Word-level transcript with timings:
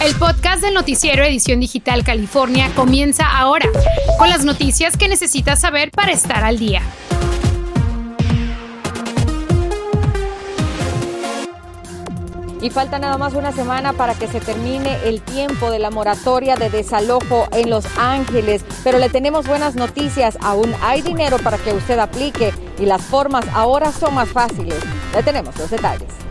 El 0.00 0.14
podcast 0.14 0.62
del 0.62 0.74
noticiero 0.74 1.24
Edición 1.24 1.58
Digital 1.58 2.04
California 2.04 2.70
comienza 2.76 3.26
ahora, 3.26 3.68
con 4.16 4.30
las 4.30 4.44
noticias 4.44 4.96
que 4.96 5.08
necesitas 5.08 5.60
saber 5.60 5.90
para 5.90 6.12
estar 6.12 6.44
al 6.44 6.56
día. 6.56 6.82
Y 12.60 12.70
falta 12.70 13.00
nada 13.00 13.18
más 13.18 13.34
una 13.34 13.50
semana 13.50 13.92
para 13.92 14.14
que 14.14 14.28
se 14.28 14.40
termine 14.40 14.96
el 15.04 15.20
tiempo 15.20 15.68
de 15.70 15.80
la 15.80 15.90
moratoria 15.90 16.54
de 16.54 16.70
desalojo 16.70 17.48
en 17.50 17.68
Los 17.68 17.84
Ángeles. 17.98 18.64
Pero 18.84 18.98
le 18.98 19.08
tenemos 19.08 19.48
buenas 19.48 19.74
noticias. 19.74 20.38
Aún 20.40 20.74
hay 20.80 21.02
dinero 21.02 21.38
para 21.38 21.58
que 21.58 21.72
usted 21.72 21.98
aplique 21.98 22.52
y 22.78 22.86
las 22.86 23.02
formas 23.02 23.44
ahora 23.52 23.90
son 23.90 24.14
más 24.14 24.28
fáciles. 24.28 24.78
Le 25.12 25.22
tenemos 25.24 25.56
los 25.56 25.70
detalles. 25.70 26.27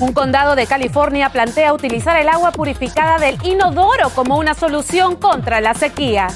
Un 0.00 0.14
condado 0.14 0.56
de 0.56 0.66
California 0.66 1.28
plantea 1.28 1.74
utilizar 1.74 2.18
el 2.18 2.30
agua 2.30 2.52
purificada 2.52 3.18
del 3.18 3.38
inodoro 3.44 4.08
como 4.14 4.38
una 4.38 4.54
solución 4.54 5.16
contra 5.16 5.60
la 5.60 5.74
sequía. 5.74 6.28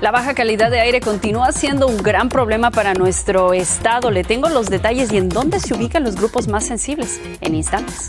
La 0.00 0.10
baja 0.10 0.32
calidad 0.32 0.70
de 0.70 0.80
aire 0.80 1.00
continúa 1.00 1.52
siendo 1.52 1.86
un 1.86 1.98
gran 1.98 2.30
problema 2.30 2.70
para 2.70 2.94
nuestro 2.94 3.52
estado. 3.52 4.10
Le 4.10 4.24
tengo 4.24 4.48
los 4.48 4.70
detalles 4.70 5.12
y 5.12 5.18
en 5.18 5.28
dónde 5.28 5.60
se 5.60 5.74
ubican 5.74 6.04
los 6.04 6.14
grupos 6.14 6.48
más 6.48 6.64
sensibles 6.64 7.20
en 7.42 7.54
instantes. 7.54 8.08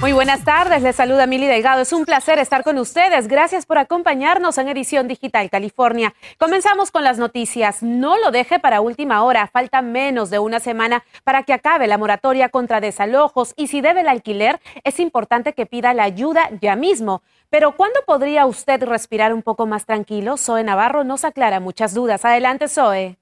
Muy 0.00 0.12
buenas 0.12 0.44
tardes, 0.44 0.80
les 0.80 0.94
saluda 0.94 1.26
Mili 1.26 1.48
Delgado. 1.48 1.82
Es 1.82 1.92
un 1.92 2.04
placer 2.04 2.38
estar 2.38 2.62
con 2.62 2.78
ustedes. 2.78 3.26
Gracias 3.26 3.66
por 3.66 3.78
acompañarnos 3.78 4.56
en 4.56 4.68
Edición 4.68 5.08
Digital 5.08 5.50
California. 5.50 6.14
Comenzamos 6.38 6.92
con 6.92 7.02
las 7.02 7.18
noticias. 7.18 7.82
No 7.82 8.16
lo 8.16 8.30
deje 8.30 8.60
para 8.60 8.80
última 8.80 9.24
hora. 9.24 9.48
Falta 9.48 9.82
menos 9.82 10.30
de 10.30 10.38
una 10.38 10.60
semana 10.60 11.02
para 11.24 11.42
que 11.42 11.52
acabe 11.52 11.88
la 11.88 11.98
moratoria 11.98 12.48
contra 12.48 12.80
desalojos 12.80 13.54
y 13.56 13.66
si 13.66 13.80
debe 13.80 14.02
el 14.02 14.08
alquiler, 14.08 14.60
es 14.84 15.00
importante 15.00 15.52
que 15.52 15.66
pida 15.66 15.92
la 15.94 16.04
ayuda 16.04 16.48
ya 16.60 16.76
mismo. 16.76 17.22
Pero 17.50 17.76
¿cuándo 17.76 17.98
podría 18.06 18.46
usted 18.46 18.80
respirar 18.84 19.34
un 19.34 19.42
poco 19.42 19.66
más 19.66 19.84
tranquilo? 19.84 20.36
Zoe 20.36 20.62
Navarro 20.62 21.02
nos 21.02 21.24
aclara 21.24 21.58
muchas 21.58 21.92
dudas. 21.92 22.24
Adelante, 22.24 22.68
Zoe. 22.68 23.18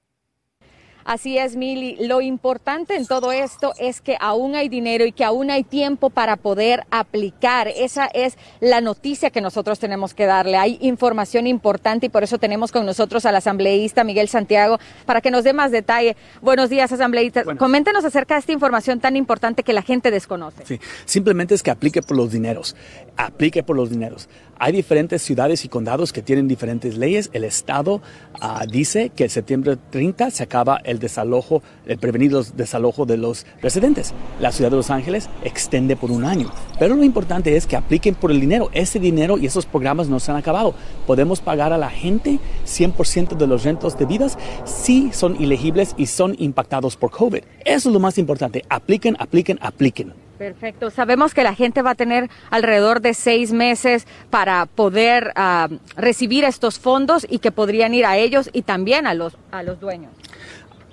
Así 1.07 1.37
es, 1.37 1.55
Mili. 1.55 1.95
Lo 2.05 2.19
importante 2.19 2.97
en 2.97 3.07
todo 3.07 3.31
esto 3.31 3.71
es 3.79 4.01
que 4.01 4.17
aún 4.19 4.55
hay 4.55 4.67
dinero 4.67 5.05
y 5.05 5.13
que 5.13 5.23
aún 5.23 5.49
hay 5.49 5.63
tiempo 5.63 6.09
para 6.09 6.35
poder 6.35 6.85
aplicar. 6.91 7.69
Esa 7.69 8.07
es 8.07 8.37
la 8.59 8.81
noticia 8.81 9.29
que 9.29 9.39
nosotros 9.39 9.79
tenemos 9.79 10.13
que 10.13 10.25
darle. 10.25 10.57
Hay 10.57 10.77
información 10.81 11.47
importante 11.47 12.07
y 12.07 12.09
por 12.09 12.25
eso 12.25 12.39
tenemos 12.39 12.73
con 12.73 12.85
nosotros 12.85 13.25
al 13.25 13.37
asambleísta 13.37 14.03
Miguel 14.03 14.27
Santiago 14.27 14.79
para 15.05 15.21
que 15.21 15.31
nos 15.31 15.45
dé 15.45 15.53
más 15.53 15.71
detalle. 15.71 16.17
Buenos 16.41 16.69
días, 16.69 16.91
asambleísta. 16.91 17.45
Coméntenos 17.55 18.03
acerca 18.03 18.33
de 18.33 18.41
esta 18.41 18.51
información 18.51 18.99
tan 18.99 19.15
importante 19.15 19.63
que 19.63 19.71
la 19.71 19.83
gente 19.83 20.11
desconoce. 20.11 20.65
Sí, 20.65 20.77
simplemente 21.05 21.55
es 21.55 21.63
que 21.63 21.71
aplique 21.71 22.01
por 22.01 22.17
los 22.17 22.33
dineros. 22.33 22.75
Aplique 23.17 23.63
por 23.63 23.75
los 23.75 23.89
dineros. 23.89 24.29
Hay 24.59 24.73
diferentes 24.73 25.21
ciudades 25.21 25.65
y 25.65 25.69
condados 25.69 26.13
que 26.13 26.21
tienen 26.21 26.47
diferentes 26.47 26.97
leyes. 26.97 27.29
El 27.33 27.43
Estado 27.43 28.01
ah, 28.41 28.65
dice 28.67 29.11
que 29.15 29.25
el 29.25 29.29
septiembre 29.29 29.77
30 29.91 30.31
se 30.31 30.43
acaba 30.43 30.77
el 30.83 30.99
desalojo, 30.99 31.61
el 31.85 31.97
prevenido 31.97 32.43
desalojo 32.43 33.05
de 33.05 33.17
los 33.17 33.45
residentes. 33.61 34.13
La 34.39 34.51
ciudad 34.51 34.71
de 34.71 34.77
Los 34.77 34.89
Ángeles 34.89 35.29
extiende 35.43 35.95
por 35.95 36.11
un 36.11 36.25
año. 36.25 36.51
Pero 36.79 36.95
lo 36.95 37.03
importante 37.03 37.55
es 37.55 37.67
que 37.67 37.75
apliquen 37.75 38.15
por 38.15 38.31
el 38.31 38.39
dinero. 38.39 38.69
Ese 38.73 38.99
dinero 38.99 39.37
y 39.37 39.45
esos 39.45 39.65
programas 39.65 40.09
no 40.09 40.19
se 40.19 40.31
han 40.31 40.37
acabado. 40.37 40.73
Podemos 41.05 41.39
pagar 41.39 41.73
a 41.73 41.77
la 41.77 41.89
gente 41.89 42.39
100% 42.65 43.35
de 43.35 43.47
los 43.47 43.63
rentos 43.63 43.97
debidas 43.97 44.37
si 44.65 45.11
son 45.11 45.39
ilegibles 45.41 45.93
y 45.97 46.07
son 46.07 46.35
impactados 46.39 46.97
por 46.97 47.11
COVID. 47.11 47.43
Eso 47.63 47.89
es 47.89 47.93
lo 47.93 47.99
más 47.99 48.17
importante. 48.17 48.63
Apliquen, 48.69 49.15
apliquen, 49.19 49.59
apliquen. 49.61 50.26
Perfecto. 50.37 50.91
Sabemos 50.91 51.33
que 51.33 51.43
la 51.43 51.55
gente 51.55 51.81
va 51.81 51.91
a 51.91 51.95
tener 51.95 52.29
alrededor 52.49 53.01
de 53.01 53.13
seis 53.13 53.51
meses 53.51 54.05
para 54.29 54.65
poder 54.65 55.33
uh, 55.35 55.75
recibir 55.95 56.43
estos 56.43 56.79
fondos 56.79 57.25
y 57.29 57.39
que 57.39 57.51
podrían 57.51 57.93
ir 57.93 58.05
a 58.05 58.17
ellos 58.17 58.49
y 58.53 58.61
también 58.61 59.07
a 59.07 59.13
los, 59.13 59.35
a 59.51 59.63
los 59.63 59.79
dueños. 59.79 60.11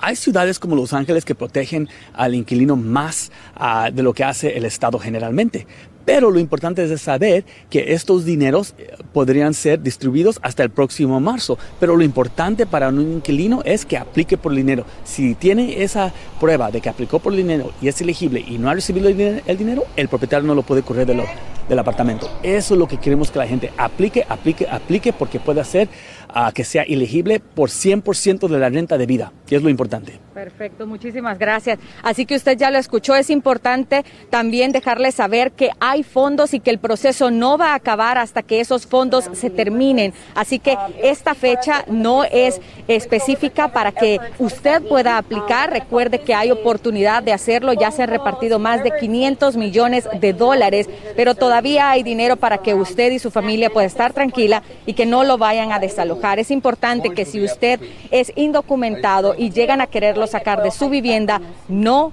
Hay 0.01 0.17
ciudades 0.17 0.59
como 0.59 0.77
Los 0.77 0.93
Ángeles 0.93 1.25
que 1.25 1.35
protegen 1.35 1.89
al 2.13 2.35
inquilino 2.35 2.77
más 2.77 3.31
uh, 3.59 3.91
de 3.91 4.03
lo 4.03 4.13
que 4.13 4.25
hace 4.25 4.57
el 4.57 4.65
Estado 4.65 4.99
generalmente. 4.99 5.67
Pero 6.05 6.31
lo 6.31 6.39
importante 6.39 6.85
es 6.85 7.01
saber 7.01 7.45
que 7.71 7.95
estos 7.95 8.25
dineros 8.25 8.75
eh, 8.79 8.95
podrían 9.13 9.55
ser 9.55 9.81
distribuidos 9.81 10.39
hasta 10.43 10.63
el 10.63 10.71
próximo 10.71 11.21
marzo. 11.21 11.59
Pero 11.81 11.97
lo 11.97 12.05
importante 12.05 12.67
para 12.67 12.89
un 12.89 13.01
inquilino 13.01 13.63
es 13.65 13.85
que 13.85 13.97
aplique 13.97 14.37
por 14.37 14.55
dinero. 14.55 14.85
Si 15.05 15.35
tiene 15.35 15.83
esa 15.83 16.13
prueba 16.41 16.71
de 16.71 16.81
que 16.81 16.89
aplicó 16.89 17.19
por 17.19 17.35
dinero 17.35 17.73
y 17.81 17.89
es 17.89 18.01
elegible 18.01 18.45
y 18.47 18.59
no 18.59 18.69
ha 18.69 18.75
recibido 18.75 19.09
el 19.09 19.59
dinero, 19.59 19.85
el 19.97 20.09
propietario 20.09 20.47
no 20.47 20.55
lo 20.55 20.63
puede 20.63 20.83
correr 20.83 21.07
de 21.07 21.15
lo, 21.15 21.25
del 21.69 21.79
apartamento. 21.79 22.31
Eso 22.43 22.75
es 22.75 22.81
lo 22.81 22.89
que 22.89 22.99
queremos 22.99 23.31
que 23.31 23.39
la 23.39 23.47
gente 23.47 23.73
aplique, 23.77 24.25
aplique, 24.29 24.67
aplique, 24.69 25.13
porque 25.13 25.41
puede 25.41 25.61
hacer 25.61 25.89
uh, 26.35 26.53
que 26.53 26.65
sea 26.65 26.83
elegible 26.83 27.41
por 27.41 27.71
100% 27.71 28.49
de 28.49 28.59
la 28.59 28.69
renta 28.69 28.99
de 28.99 29.07
vida, 29.07 29.33
que 29.47 29.57
es 29.57 29.63
lo 29.63 29.69
importante. 29.69 30.19
Perfecto, 30.35 30.87
muchísimas 30.87 31.39
gracias. 31.39 31.79
Así 32.03 32.27
que 32.27 32.35
usted 32.35 32.59
ya 32.59 32.71
lo 32.73 32.79
escuchó, 32.79 33.15
es 33.15 33.31
importante 33.31 34.05
también 34.31 34.73
dejarle 34.73 35.13
saber 35.13 35.53
que 35.53 35.71
hay 35.79 36.03
fondos 36.03 36.55
y 36.55 36.61
que 36.61 36.71
el 36.71 36.79
proceso 36.79 37.31
no 37.31 37.57
va 37.57 37.71
a 37.73 37.75
acabar 37.77 38.19
hasta 38.19 38.43
que 38.43 38.61
esos 38.61 38.87
fondos 38.87 39.31
se 39.33 39.49
terminen. 39.49 40.13
Así 40.35 40.59
que 40.59 40.77
esta 41.03 41.35
fecha 41.35 41.85
no 41.87 42.25
es 42.25 42.61
específica 42.89 43.69
para 43.69 43.93
que 43.93 44.19
usted 44.39 44.83
pueda 44.83 45.19
aplicar. 45.19 45.71
Recuerde 45.71 46.19
que 46.19 46.35
hay 46.35 46.51
oportunidad 46.51 47.23
de 47.23 47.33
hacerlo, 47.33 47.73
ya 47.73 47.93
se 47.93 48.03
han 48.03 48.11
repartido 48.11 48.59
más 48.59 48.83
de 48.83 48.91
500 48.99 49.57
millones 49.57 50.09
de 50.21 50.33
dólares, 50.33 50.89
pero 51.15 51.37
todavía 51.37 51.91
hay 51.91 52.03
dinero 52.03 52.37
para 52.37 52.59
que 52.59 52.75
usted 52.75 53.13
y 53.13 53.21
su 53.21 53.31
familia 53.31 53.71
pueda 53.71 53.87
estar 53.87 54.13
tranquila 54.13 54.65
y 54.85 54.95
que 54.95 55.07
no 55.07 55.23
lo 55.23 55.39
vayan 55.39 55.71
a 55.71 55.79
desalojar. 55.79 56.24
Es 56.33 56.51
importante 56.51 57.11
que 57.11 57.27
si 57.27 57.45
usted 57.45 57.81
es 58.11 58.33
indocumentado 58.35 59.35
y 59.37 59.51
llegan 59.51 59.83
a 59.83 59.87
quererlo 59.87 60.27
sacar 60.27 60.63
de 60.63 60.71
su 60.71 60.89
vivienda, 60.89 61.43
no, 61.69 62.13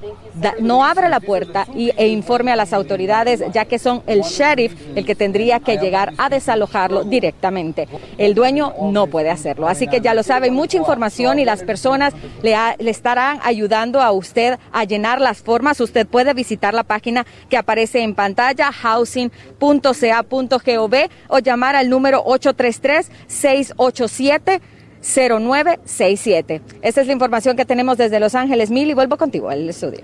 no 0.60 0.84
abra 0.84 1.08
la 1.08 1.22
puerta 1.22 1.66
y, 1.74 1.92
e 1.96 2.10
informe 2.10 2.52
a 2.52 2.58
las 2.58 2.74
autoridades, 2.74 3.42
ya 3.54 3.64
que 3.66 3.80
son 3.80 4.04
el 4.08 4.22
sheriff 4.22 4.76
el 4.96 5.06
que 5.06 5.16
tendría 5.16 5.62
que 5.62 5.78
llegar 5.78 6.12
a 6.18 6.28
desalojarlo 6.30 7.06
directamente. 7.06 7.88
El 8.18 8.36
dueño 8.36 8.74
no 8.82 9.08
puede 9.08 9.30
hacerlo. 9.30 9.70
Así 9.70 9.88
que 9.88 10.02
ya 10.02 10.14
lo 10.14 10.24
sabe, 10.24 10.52
mucha 10.52 10.76
información 10.78 11.40
y 11.40 11.46
las 11.46 11.64
personas 11.64 12.14
le, 12.44 12.56
estarán 12.90 13.40
ayudando 13.44 14.02
a 14.02 14.12
usted 14.12 14.60
a 14.74 14.84
llenar 14.84 15.22
las 15.22 15.42
formas. 15.42 15.80
Usted 15.80 16.06
puede 16.06 16.34
visitar 16.34 16.74
la 16.74 16.84
página 16.84 17.26
que 17.50 17.56
aparece 17.58 18.02
en 18.02 18.14
pantalla, 18.14 18.72
housing.ca.gov 18.74 19.32
o 21.30 21.40
llamar 21.40 21.76
al 21.76 21.90
número 21.90 22.22
833 22.26 23.10
687 24.08 24.62
0967. 25.02 26.62
Esta 26.82 27.02
es 27.02 27.08
la 27.08 27.14
información 27.14 27.58
que 27.58 27.66
tenemos 27.66 27.98
desde 27.98 28.20
Los 28.20 28.36
Ángeles. 28.36 28.70
Mil 28.72 28.90
y 28.90 28.94
vuelvo 28.94 29.18
contigo 29.18 29.50
al 29.50 29.68
estudio. 29.68 30.02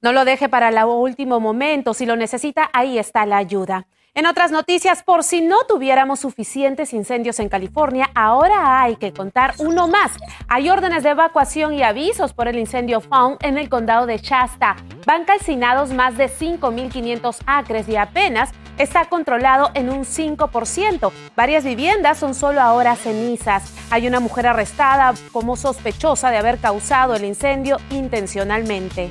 No 0.00 0.12
lo 0.12 0.24
deje 0.24 0.48
para 0.48 0.70
el 0.70 0.78
último 0.84 1.38
momento. 1.38 1.94
Si 1.94 2.06
lo 2.06 2.16
necesita, 2.16 2.70
ahí 2.72 2.98
está 2.98 3.24
la 3.26 3.36
ayuda. 3.36 3.86
En 4.14 4.26
otras 4.26 4.50
noticias, 4.50 5.02
por 5.02 5.24
si 5.24 5.40
no 5.40 5.64
tuviéramos 5.66 6.20
suficientes 6.20 6.92
incendios 6.92 7.40
en 7.40 7.48
California, 7.48 8.10
ahora 8.14 8.82
hay 8.82 8.96
que 8.96 9.14
contar 9.14 9.54
uno 9.56 9.88
más. 9.88 10.12
Hay 10.48 10.68
órdenes 10.68 11.02
de 11.02 11.10
evacuación 11.10 11.72
y 11.72 11.82
avisos 11.82 12.34
por 12.34 12.46
el 12.46 12.58
incendio 12.58 13.00
Found 13.00 13.38
en 13.40 13.56
el 13.56 13.70
condado 13.70 14.04
de 14.04 14.18
Shasta. 14.18 14.76
Van 15.06 15.24
calcinados 15.24 15.94
más 15.94 16.18
de 16.18 16.28
5.500 16.28 17.38
acres 17.46 17.88
y 17.88 17.96
apenas 17.96 18.50
está 18.76 19.06
controlado 19.06 19.70
en 19.72 19.88
un 19.88 20.04
5%. 20.04 21.10
Varias 21.34 21.64
viviendas 21.64 22.18
son 22.18 22.34
solo 22.34 22.60
ahora 22.60 22.96
cenizas. 22.96 23.72
Hay 23.90 24.06
una 24.06 24.20
mujer 24.20 24.46
arrestada 24.46 25.14
como 25.32 25.56
sospechosa 25.56 26.30
de 26.30 26.36
haber 26.36 26.58
causado 26.58 27.16
el 27.16 27.24
incendio 27.24 27.78
intencionalmente. 27.88 29.10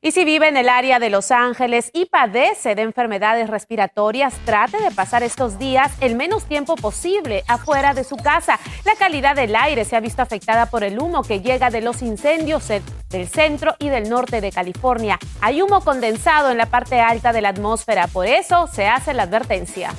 Y 0.00 0.12
si 0.12 0.24
vive 0.24 0.46
en 0.46 0.56
el 0.56 0.68
área 0.68 1.00
de 1.00 1.10
Los 1.10 1.32
Ángeles 1.32 1.90
y 1.92 2.06
padece 2.06 2.76
de 2.76 2.82
enfermedades 2.82 3.50
respiratorias, 3.50 4.32
trate 4.44 4.80
de 4.80 4.92
pasar 4.92 5.24
estos 5.24 5.58
días 5.58 5.90
el 6.00 6.14
menos 6.14 6.44
tiempo 6.44 6.76
posible 6.76 7.42
afuera 7.48 7.94
de 7.94 8.04
su 8.04 8.16
casa. 8.16 8.60
La 8.84 8.94
calidad 8.94 9.34
del 9.34 9.56
aire 9.56 9.84
se 9.84 9.96
ha 9.96 10.00
visto 10.00 10.22
afectada 10.22 10.66
por 10.66 10.84
el 10.84 11.00
humo 11.00 11.24
que 11.24 11.40
llega 11.40 11.70
de 11.70 11.80
los 11.80 12.00
incendios 12.02 12.68
del 12.68 13.28
centro 13.28 13.74
y 13.80 13.88
del 13.88 14.08
norte 14.08 14.40
de 14.40 14.52
California. 14.52 15.18
Hay 15.40 15.62
humo 15.62 15.80
condensado 15.80 16.52
en 16.52 16.58
la 16.58 16.66
parte 16.66 17.00
alta 17.00 17.32
de 17.32 17.42
la 17.42 17.48
atmósfera, 17.48 18.06
por 18.06 18.28
eso 18.28 18.68
se 18.68 18.86
hace 18.86 19.14
la 19.14 19.24
advertencia. 19.24 19.92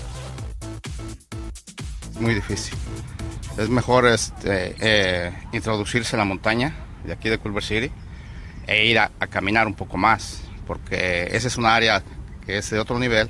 Muy 2.21 2.35
difícil. 2.35 2.77
Es 3.57 3.67
mejor 3.67 4.07
este, 4.07 4.75
eh, 4.79 5.33
introducirse 5.51 6.15
a 6.15 6.19
la 6.19 6.25
montaña 6.25 6.73
de 7.03 7.11
aquí 7.11 7.27
de 7.27 7.37
Culver 7.37 7.63
City 7.63 7.91
e 8.69 8.85
ir 8.85 8.99
a, 8.99 9.11
a, 9.19 9.25
caminar 9.25 9.65
un 9.65 9.73
poco 9.73 9.97
más, 9.97 10.43
porque 10.67 11.27
esa 11.31 11.47
es 11.47 11.57
una 11.57 11.73
área 11.73 12.03
que 12.45 12.59
es 12.59 12.69
de 12.69 12.79
otro 12.79 12.99
nivel 12.99 13.27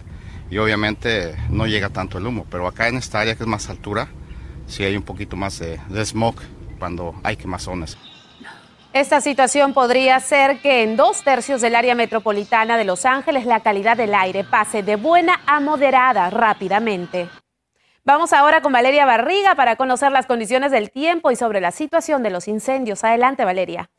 y 0.51 0.57
obviamente 0.57 1.33
no 1.49 1.65
llega 1.65 1.89
tanto 1.89 2.17
el 2.17 2.27
humo, 2.27 2.45
pero 2.51 2.67
acá 2.67 2.89
en 2.89 2.97
esta 2.97 3.21
área 3.21 3.35
que 3.35 3.43
es 3.43 3.47
más 3.47 3.69
altura, 3.69 4.09
sí 4.67 4.83
hay 4.83 4.97
un 4.97 5.03
poquito 5.03 5.37
más 5.37 5.57
de, 5.59 5.79
de 5.87 6.05
smog 6.05 6.35
cuando 6.77 7.15
hay 7.23 7.37
quemazones. 7.37 7.97
Esta 8.91 9.21
situación 9.21 9.73
podría 9.73 10.19
ser 10.19 10.59
que 10.59 10.83
en 10.83 10.97
dos 10.97 11.23
tercios 11.23 11.61
del 11.61 11.75
área 11.75 11.95
metropolitana 11.95 12.75
de 12.75 12.83
Los 12.83 13.05
Ángeles 13.05 13.45
la 13.45 13.61
calidad 13.61 13.95
del 13.95 14.15
aire 14.15 14.43
pase 14.43 14.83
de 14.83 14.97
buena 14.97 15.39
a 15.45 15.61
moderada 15.61 16.29
rápidamente. 16.31 17.29
Vamos 18.03 18.33
ahora 18.33 18.61
con 18.61 18.73
Valeria 18.73 19.05
Barriga 19.05 19.53
para 19.53 19.75
conocer 19.75 20.11
las 20.11 20.25
condiciones 20.25 20.71
del 20.71 20.89
tiempo 20.89 21.29
y 21.29 21.35
sobre 21.35 21.61
la 21.61 21.69
situación 21.69 22.23
de 22.23 22.31
los 22.31 22.47
incendios. 22.47 23.03
Adelante, 23.03 23.45
Valeria. 23.45 23.91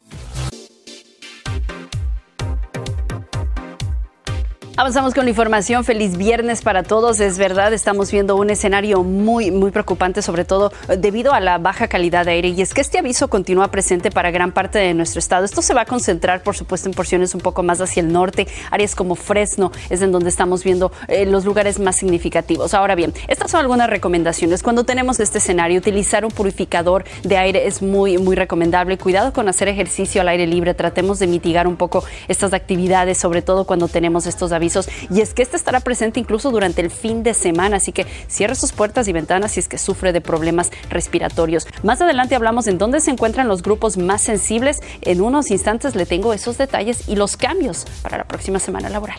Avanzamos 4.80 5.12
con 5.12 5.24
la 5.24 5.28
información. 5.28 5.84
Feliz 5.84 6.16
viernes 6.16 6.62
para 6.62 6.82
todos. 6.82 7.20
Es 7.20 7.36
verdad, 7.36 7.70
estamos 7.74 8.10
viendo 8.10 8.34
un 8.36 8.48
escenario 8.48 9.02
muy, 9.02 9.50
muy 9.50 9.72
preocupante, 9.72 10.22
sobre 10.22 10.46
todo 10.46 10.72
eh, 10.88 10.96
debido 10.96 11.34
a 11.34 11.40
la 11.40 11.58
baja 11.58 11.86
calidad 11.86 12.24
de 12.24 12.30
aire. 12.30 12.48
Y 12.48 12.62
es 12.62 12.72
que 12.72 12.80
este 12.80 12.96
aviso 12.96 13.28
continúa 13.28 13.70
presente 13.70 14.10
para 14.10 14.30
gran 14.30 14.52
parte 14.52 14.78
de 14.78 14.94
nuestro 14.94 15.18
estado. 15.18 15.44
Esto 15.44 15.60
se 15.60 15.74
va 15.74 15.82
a 15.82 15.84
concentrar, 15.84 16.42
por 16.42 16.56
supuesto, 16.56 16.88
en 16.88 16.94
porciones 16.94 17.34
un 17.34 17.42
poco 17.42 17.62
más 17.62 17.82
hacia 17.82 18.00
el 18.00 18.10
norte. 18.10 18.48
Áreas 18.70 18.94
como 18.94 19.16
Fresno 19.16 19.70
es 19.90 20.00
en 20.00 20.12
donde 20.12 20.30
estamos 20.30 20.64
viendo 20.64 20.90
eh, 21.08 21.26
los 21.26 21.44
lugares 21.44 21.78
más 21.78 21.96
significativos. 21.96 22.72
Ahora 22.72 22.94
bien, 22.94 23.12
estas 23.28 23.50
son 23.50 23.60
algunas 23.60 23.90
recomendaciones. 23.90 24.62
Cuando 24.62 24.84
tenemos 24.84 25.20
este 25.20 25.36
escenario, 25.36 25.78
utilizar 25.78 26.24
un 26.24 26.30
purificador 26.30 27.04
de 27.22 27.36
aire 27.36 27.66
es 27.66 27.82
muy, 27.82 28.16
muy 28.16 28.34
recomendable. 28.34 28.96
Cuidado 28.96 29.34
con 29.34 29.46
hacer 29.46 29.68
ejercicio 29.68 30.22
al 30.22 30.28
aire 30.28 30.46
libre. 30.46 30.72
Tratemos 30.72 31.18
de 31.18 31.26
mitigar 31.26 31.66
un 31.66 31.76
poco 31.76 32.02
estas 32.28 32.54
actividades, 32.54 33.18
sobre 33.18 33.42
todo 33.42 33.66
cuando 33.66 33.86
tenemos 33.86 34.24
estos 34.24 34.52
avisos 34.52 34.69
y 35.10 35.20
es 35.20 35.34
que 35.34 35.42
este 35.42 35.56
estará 35.56 35.80
presente 35.80 36.20
incluso 36.20 36.50
durante 36.50 36.80
el 36.80 36.90
fin 36.90 37.22
de 37.22 37.34
semana, 37.34 37.76
así 37.76 37.92
que 37.92 38.06
cierre 38.28 38.54
sus 38.54 38.72
puertas 38.72 39.08
y 39.08 39.12
ventanas 39.12 39.52
si 39.52 39.60
es 39.60 39.68
que 39.68 39.78
sufre 39.78 40.12
de 40.12 40.20
problemas 40.20 40.70
respiratorios. 40.88 41.66
Más 41.82 42.00
adelante 42.00 42.34
hablamos 42.34 42.66
en 42.66 42.78
dónde 42.78 43.00
se 43.00 43.10
encuentran 43.10 43.48
los 43.48 43.62
grupos 43.62 43.96
más 43.96 44.22
sensibles. 44.22 44.80
En 45.02 45.20
unos 45.20 45.50
instantes 45.50 45.94
le 45.94 46.06
tengo 46.06 46.32
esos 46.32 46.58
detalles 46.58 47.08
y 47.08 47.16
los 47.16 47.36
cambios 47.36 47.86
para 48.02 48.18
la 48.18 48.24
próxima 48.24 48.58
semana 48.58 48.88
laboral. 48.88 49.18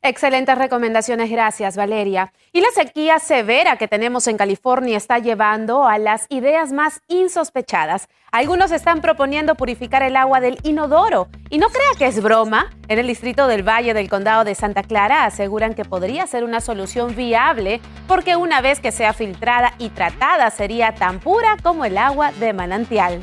Excelentes 0.00 0.56
recomendaciones, 0.56 1.28
gracias 1.28 1.76
Valeria. 1.76 2.32
Y 2.52 2.60
la 2.60 2.68
sequía 2.72 3.18
severa 3.18 3.76
que 3.76 3.88
tenemos 3.88 4.28
en 4.28 4.36
California 4.36 4.96
está 4.96 5.18
llevando 5.18 5.88
a 5.88 5.98
las 5.98 6.26
ideas 6.28 6.70
más 6.70 7.00
insospechadas. 7.08 8.08
Algunos 8.30 8.70
están 8.70 9.00
proponiendo 9.00 9.56
purificar 9.56 10.04
el 10.04 10.14
agua 10.14 10.40
del 10.40 10.56
inodoro. 10.62 11.26
Y 11.50 11.58
no 11.58 11.66
crea 11.66 11.98
que 11.98 12.06
es 12.06 12.22
broma, 12.22 12.70
en 12.86 13.00
el 13.00 13.08
distrito 13.08 13.48
del 13.48 13.68
Valle 13.68 13.92
del 13.92 14.08
Condado 14.08 14.44
de 14.44 14.54
Santa 14.54 14.84
Clara 14.84 15.24
aseguran 15.24 15.74
que 15.74 15.84
podría 15.84 16.28
ser 16.28 16.44
una 16.44 16.60
solución 16.60 17.16
viable 17.16 17.80
porque 18.06 18.36
una 18.36 18.60
vez 18.60 18.78
que 18.78 18.92
sea 18.92 19.12
filtrada 19.12 19.74
y 19.78 19.88
tratada 19.88 20.48
sería 20.50 20.94
tan 20.94 21.18
pura 21.18 21.56
como 21.60 21.84
el 21.84 21.98
agua 21.98 22.30
de 22.38 22.52
manantial. 22.52 23.20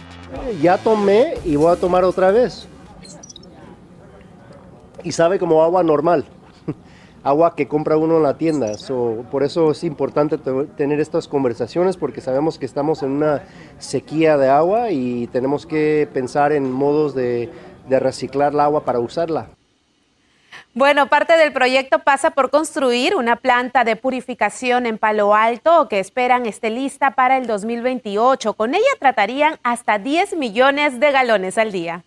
Ya 0.62 0.78
tomé 0.78 1.36
y 1.46 1.56
voy 1.56 1.72
a 1.72 1.78
tomar 1.78 2.04
otra 2.04 2.32
vez. 2.32 2.68
Y 5.06 5.14
sabe 5.14 5.40
como 5.40 5.64
agua 5.64 5.82
normal 5.82 6.26
agua 7.26 7.56
que 7.56 7.68
compra 7.68 7.98
uno 7.98 8.18
en 8.18 8.24
la 8.24 8.38
tienda. 8.38 8.74
por 9.32 9.44
eso 9.44 9.72
es 9.72 9.84
importante 9.84 10.38
tener 10.38 11.00
estas 11.00 11.28
conversaciones 11.28 11.98
porque 11.98 12.22
sabemos 12.22 12.60
que 12.60 12.68
estamos 12.68 13.02
en 13.02 13.12
una 13.12 13.44
sequía 13.80 14.38
de 14.38 14.48
agua 14.48 14.92
y 14.92 15.28
tenemos 15.28 15.66
que 15.66 16.08
pensar 16.14 16.52
en 16.54 16.72
modos 16.72 17.16
de, 17.16 17.50
de 17.90 18.00
reciclar 18.00 18.54
el 18.54 18.60
agua 18.60 18.86
para 18.86 19.00
usarla. 19.00 19.48
Bueno, 20.76 21.08
parte 21.08 21.36
del 21.36 21.52
proyecto 21.52 22.00
pasa 22.00 22.32
por 22.32 22.52
construir 22.52 23.16
una 23.16 23.38
planta 23.38 23.84
de 23.84 23.96
purificación 23.96 24.86
en 24.86 25.00
Palo 25.00 25.34
Alto 25.34 25.88
que 25.90 26.00
esperan 26.00 26.46
esté 26.46 26.70
lista 26.70 27.12
para 27.12 27.38
el 27.38 27.48
2028. 27.48 28.54
Con 28.54 28.76
ella 28.76 28.84
tratarían 29.00 29.58
hasta 29.64 29.98
10 29.98 30.36
millones 30.36 31.00
de 31.00 31.12
galones 31.12 31.58
al 31.58 31.72
día. 31.72 32.04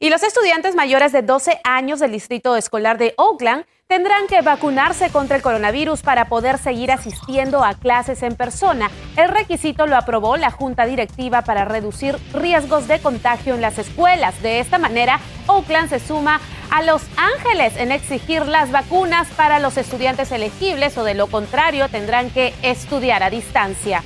Y 0.00 0.10
los 0.10 0.22
estudiantes 0.22 0.76
mayores 0.76 1.10
de 1.10 1.22
12 1.22 1.60
años 1.64 1.98
del 1.98 2.12
Distrito 2.12 2.54
Escolar 2.54 2.98
de 2.98 3.14
Oakland 3.16 3.64
tendrán 3.88 4.28
que 4.28 4.42
vacunarse 4.42 5.10
contra 5.10 5.34
el 5.34 5.42
coronavirus 5.42 6.02
para 6.02 6.28
poder 6.28 6.58
seguir 6.58 6.92
asistiendo 6.92 7.64
a 7.64 7.74
clases 7.74 8.22
en 8.22 8.36
persona. 8.36 8.92
El 9.16 9.28
requisito 9.28 9.88
lo 9.88 9.96
aprobó 9.96 10.36
la 10.36 10.52
Junta 10.52 10.86
Directiva 10.86 11.42
para 11.42 11.64
reducir 11.64 12.16
riesgos 12.32 12.86
de 12.86 13.00
contagio 13.00 13.56
en 13.56 13.60
las 13.60 13.78
escuelas. 13.78 14.40
De 14.40 14.60
esta 14.60 14.78
manera, 14.78 15.18
Oakland 15.48 15.88
se 15.88 15.98
suma 15.98 16.40
a 16.70 16.84
Los 16.84 17.02
Ángeles 17.16 17.76
en 17.76 17.90
exigir 17.90 18.46
las 18.46 18.70
vacunas 18.70 19.26
para 19.36 19.58
los 19.58 19.76
estudiantes 19.76 20.30
elegibles 20.30 20.96
o 20.96 21.02
de 21.02 21.14
lo 21.14 21.26
contrario 21.26 21.88
tendrán 21.88 22.30
que 22.30 22.54
estudiar 22.62 23.24
a 23.24 23.30
distancia. 23.30 24.04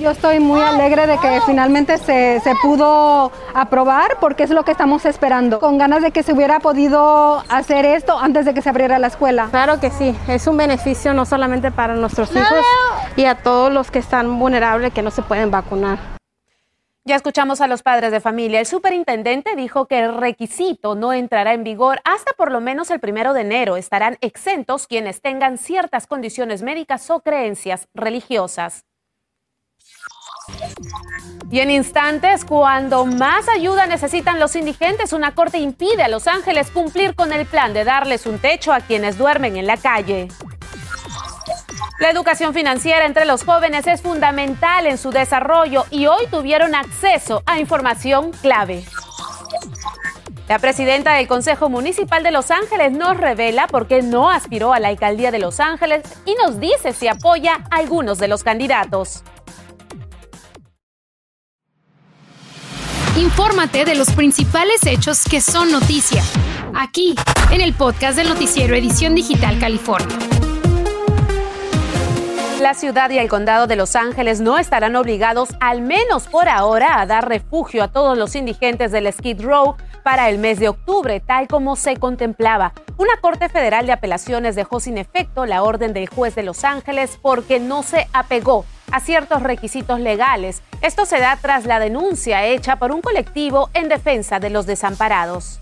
Yo 0.00 0.10
estoy 0.10 0.40
muy 0.40 0.60
alegre 0.60 1.06
de 1.06 1.16
que 1.16 1.40
finalmente 1.46 1.96
se, 1.96 2.40
se, 2.40 2.54
pudo 2.56 3.32
aprobar 3.54 4.18
porque 4.20 4.42
es 4.42 4.50
lo 4.50 4.62
que 4.62 4.72
estamos 4.72 5.06
esperando. 5.06 5.58
Con 5.58 5.78
ganas 5.78 6.02
de 6.02 6.10
que 6.10 6.22
se 6.22 6.34
hubiera 6.34 6.60
podido 6.60 7.42
hacer 7.48 7.86
esto 7.86 8.18
antes 8.18 8.44
de 8.44 8.52
que 8.52 8.60
se 8.60 8.68
abriera 8.68 8.98
la 8.98 9.06
escuela. 9.06 9.48
Claro 9.50 9.80
que 9.80 9.90
sí, 9.90 10.14
es 10.28 10.46
un 10.46 10.58
beneficio 10.58 11.14
no 11.14 11.24
solamente 11.24 11.70
para 11.70 11.94
nuestros 11.94 12.30
hijos 12.32 12.64
y 13.16 13.24
a 13.24 13.36
todos 13.36 13.72
los 13.72 13.90
que 13.90 13.98
están 13.98 14.38
vulnerables 14.38 14.92
que 14.92 15.00
no 15.00 15.10
se 15.10 15.22
pueden 15.22 15.50
vacunar. 15.50 15.98
Ya 17.06 17.16
escuchamos 17.16 17.62
a 17.62 17.66
los 17.66 17.82
padres 17.82 18.10
de 18.10 18.20
familia. 18.20 18.60
El 18.60 18.66
superintendente 18.66 19.56
dijo 19.56 19.86
que 19.86 20.00
el 20.00 20.14
requisito 20.14 20.94
no 20.94 21.14
entrará 21.14 21.54
en 21.54 21.64
vigor 21.64 22.00
hasta 22.04 22.32
por 22.32 22.52
lo 22.52 22.60
menos 22.60 22.90
el 22.90 23.00
primero 23.00 23.32
de 23.32 23.42
enero. 23.42 23.76
Estarán 23.76 24.18
exentos 24.20 24.86
quienes 24.86 25.22
tengan 25.22 25.56
ciertas 25.56 26.06
condiciones 26.06 26.62
médicas 26.62 27.08
o 27.10 27.20
creencias 27.20 27.88
religiosas. 27.94 28.84
Y 31.50 31.60
en 31.60 31.70
instantes, 31.70 32.44
cuando 32.44 33.06
más 33.06 33.48
ayuda 33.48 33.86
necesitan 33.86 34.40
los 34.40 34.56
indigentes, 34.56 35.12
una 35.12 35.34
corte 35.34 35.58
impide 35.58 36.02
a 36.02 36.08
Los 36.08 36.26
Ángeles 36.26 36.70
cumplir 36.70 37.14
con 37.14 37.32
el 37.32 37.46
plan 37.46 37.72
de 37.72 37.84
darles 37.84 38.26
un 38.26 38.38
techo 38.38 38.72
a 38.72 38.80
quienes 38.80 39.16
duermen 39.16 39.56
en 39.56 39.66
la 39.66 39.76
calle. 39.76 40.28
La 41.98 42.10
educación 42.10 42.52
financiera 42.52 43.06
entre 43.06 43.24
los 43.24 43.44
jóvenes 43.44 43.86
es 43.86 44.02
fundamental 44.02 44.86
en 44.86 44.98
su 44.98 45.10
desarrollo 45.10 45.84
y 45.90 46.06
hoy 46.06 46.26
tuvieron 46.30 46.74
acceso 46.74 47.42
a 47.46 47.58
información 47.58 48.32
clave. 48.32 48.84
La 50.48 50.58
presidenta 50.58 51.14
del 51.14 51.26
Consejo 51.26 51.68
Municipal 51.68 52.22
de 52.22 52.30
Los 52.30 52.50
Ángeles 52.50 52.92
nos 52.92 53.16
revela 53.16 53.66
por 53.66 53.88
qué 53.88 54.02
no 54.02 54.30
aspiró 54.30 54.74
a 54.74 54.78
la 54.78 54.88
alcaldía 54.88 55.30
de 55.30 55.38
Los 55.38 55.58
Ángeles 55.58 56.02
y 56.24 56.34
nos 56.34 56.60
dice 56.60 56.92
si 56.92 57.08
apoya 57.08 57.64
a 57.70 57.76
algunos 57.76 58.18
de 58.18 58.28
los 58.28 58.44
candidatos. 58.44 59.24
Infórmate 63.18 63.86
de 63.86 63.94
los 63.94 64.10
principales 64.10 64.84
hechos 64.84 65.24
que 65.24 65.40
son 65.40 65.72
noticia, 65.72 66.22
aquí, 66.74 67.14
en 67.50 67.62
el 67.62 67.72
podcast 67.72 68.18
del 68.18 68.28
noticiero 68.28 68.76
Edición 68.76 69.14
Digital 69.14 69.58
California. 69.58 70.35
La 72.66 72.74
ciudad 72.74 73.10
y 73.10 73.18
el 73.18 73.28
condado 73.28 73.68
de 73.68 73.76
Los 73.76 73.94
Ángeles 73.94 74.40
no 74.40 74.58
estarán 74.58 74.96
obligados, 74.96 75.50
al 75.60 75.82
menos 75.82 76.26
por 76.26 76.48
ahora, 76.48 77.00
a 77.00 77.06
dar 77.06 77.28
refugio 77.28 77.84
a 77.84 77.92
todos 77.92 78.18
los 78.18 78.34
indigentes 78.34 78.90
del 78.90 79.12
Skid 79.12 79.40
Row 79.40 79.76
para 80.02 80.28
el 80.28 80.38
mes 80.38 80.58
de 80.58 80.68
octubre, 80.68 81.20
tal 81.20 81.46
como 81.46 81.76
se 81.76 81.96
contemplaba. 81.96 82.72
Una 82.96 83.18
Corte 83.20 83.48
Federal 83.48 83.86
de 83.86 83.92
Apelaciones 83.92 84.56
dejó 84.56 84.80
sin 84.80 84.98
efecto 84.98 85.46
la 85.46 85.62
orden 85.62 85.92
del 85.92 86.08
juez 86.08 86.34
de 86.34 86.42
Los 86.42 86.64
Ángeles 86.64 87.20
porque 87.22 87.60
no 87.60 87.84
se 87.84 88.08
apegó 88.12 88.64
a 88.90 88.98
ciertos 88.98 89.44
requisitos 89.44 90.00
legales. 90.00 90.60
Esto 90.82 91.06
se 91.06 91.20
da 91.20 91.38
tras 91.40 91.66
la 91.66 91.78
denuncia 91.78 92.46
hecha 92.46 92.80
por 92.80 92.90
un 92.90 93.00
colectivo 93.00 93.70
en 93.74 93.88
defensa 93.88 94.40
de 94.40 94.50
los 94.50 94.66
desamparados. 94.66 95.60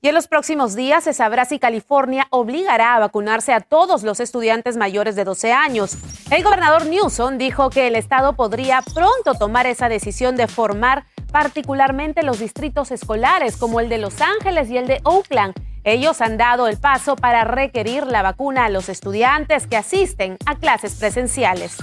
Y 0.00 0.06
en 0.06 0.14
los 0.14 0.28
próximos 0.28 0.76
días 0.76 1.02
se 1.02 1.12
sabrá 1.12 1.44
si 1.44 1.58
California 1.58 2.28
obligará 2.30 2.94
a 2.94 3.00
vacunarse 3.00 3.52
a 3.52 3.58
todos 3.58 4.04
los 4.04 4.20
estudiantes 4.20 4.76
mayores 4.76 5.16
de 5.16 5.24
12 5.24 5.52
años. 5.52 5.96
El 6.30 6.44
gobernador 6.44 6.86
Newsom 6.86 7.36
dijo 7.36 7.68
que 7.68 7.88
el 7.88 7.96
estado 7.96 8.34
podría 8.34 8.80
pronto 8.94 9.34
tomar 9.36 9.66
esa 9.66 9.88
decisión 9.88 10.36
de 10.36 10.46
formar 10.46 11.04
particularmente 11.32 12.22
los 12.22 12.38
distritos 12.38 12.92
escolares 12.92 13.56
como 13.56 13.80
el 13.80 13.88
de 13.88 13.98
Los 13.98 14.20
Ángeles 14.20 14.70
y 14.70 14.76
el 14.76 14.86
de 14.86 15.00
Oakland. 15.02 15.54
Ellos 15.82 16.20
han 16.20 16.36
dado 16.36 16.68
el 16.68 16.76
paso 16.76 17.16
para 17.16 17.42
requerir 17.42 18.06
la 18.06 18.22
vacuna 18.22 18.66
a 18.66 18.68
los 18.68 18.88
estudiantes 18.88 19.66
que 19.66 19.76
asisten 19.76 20.36
a 20.46 20.54
clases 20.54 20.94
presenciales. 20.94 21.76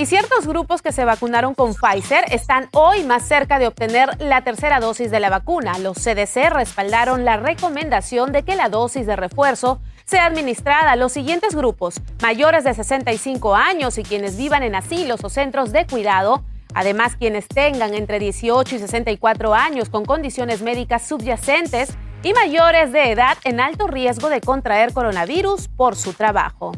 Y 0.00 0.06
ciertos 0.06 0.46
grupos 0.46 0.80
que 0.80 0.92
se 0.92 1.04
vacunaron 1.04 1.54
con 1.54 1.74
Pfizer 1.74 2.24
están 2.30 2.70
hoy 2.72 3.04
más 3.04 3.22
cerca 3.28 3.58
de 3.58 3.66
obtener 3.66 4.08
la 4.18 4.42
tercera 4.42 4.80
dosis 4.80 5.10
de 5.10 5.20
la 5.20 5.28
vacuna. 5.28 5.78
Los 5.78 5.98
CDC 5.98 6.48
respaldaron 6.48 7.26
la 7.26 7.36
recomendación 7.36 8.32
de 8.32 8.42
que 8.42 8.56
la 8.56 8.70
dosis 8.70 9.06
de 9.06 9.14
refuerzo 9.14 9.78
sea 10.06 10.24
administrada 10.24 10.92
a 10.92 10.96
los 10.96 11.12
siguientes 11.12 11.54
grupos, 11.54 12.00
mayores 12.22 12.64
de 12.64 12.72
65 12.72 13.54
años 13.54 13.98
y 13.98 14.02
quienes 14.02 14.38
vivan 14.38 14.62
en 14.62 14.74
asilos 14.74 15.22
o 15.22 15.28
centros 15.28 15.70
de 15.70 15.86
cuidado, 15.86 16.44
además 16.72 17.16
quienes 17.16 17.46
tengan 17.46 17.92
entre 17.92 18.18
18 18.18 18.76
y 18.76 18.78
64 18.78 19.52
años 19.52 19.90
con 19.90 20.06
condiciones 20.06 20.62
médicas 20.62 21.06
subyacentes 21.06 21.90
y 22.22 22.32
mayores 22.32 22.90
de 22.92 23.10
edad 23.12 23.36
en 23.44 23.60
alto 23.60 23.86
riesgo 23.86 24.30
de 24.30 24.40
contraer 24.40 24.94
coronavirus 24.94 25.68
por 25.68 25.94
su 25.94 26.14
trabajo. 26.14 26.72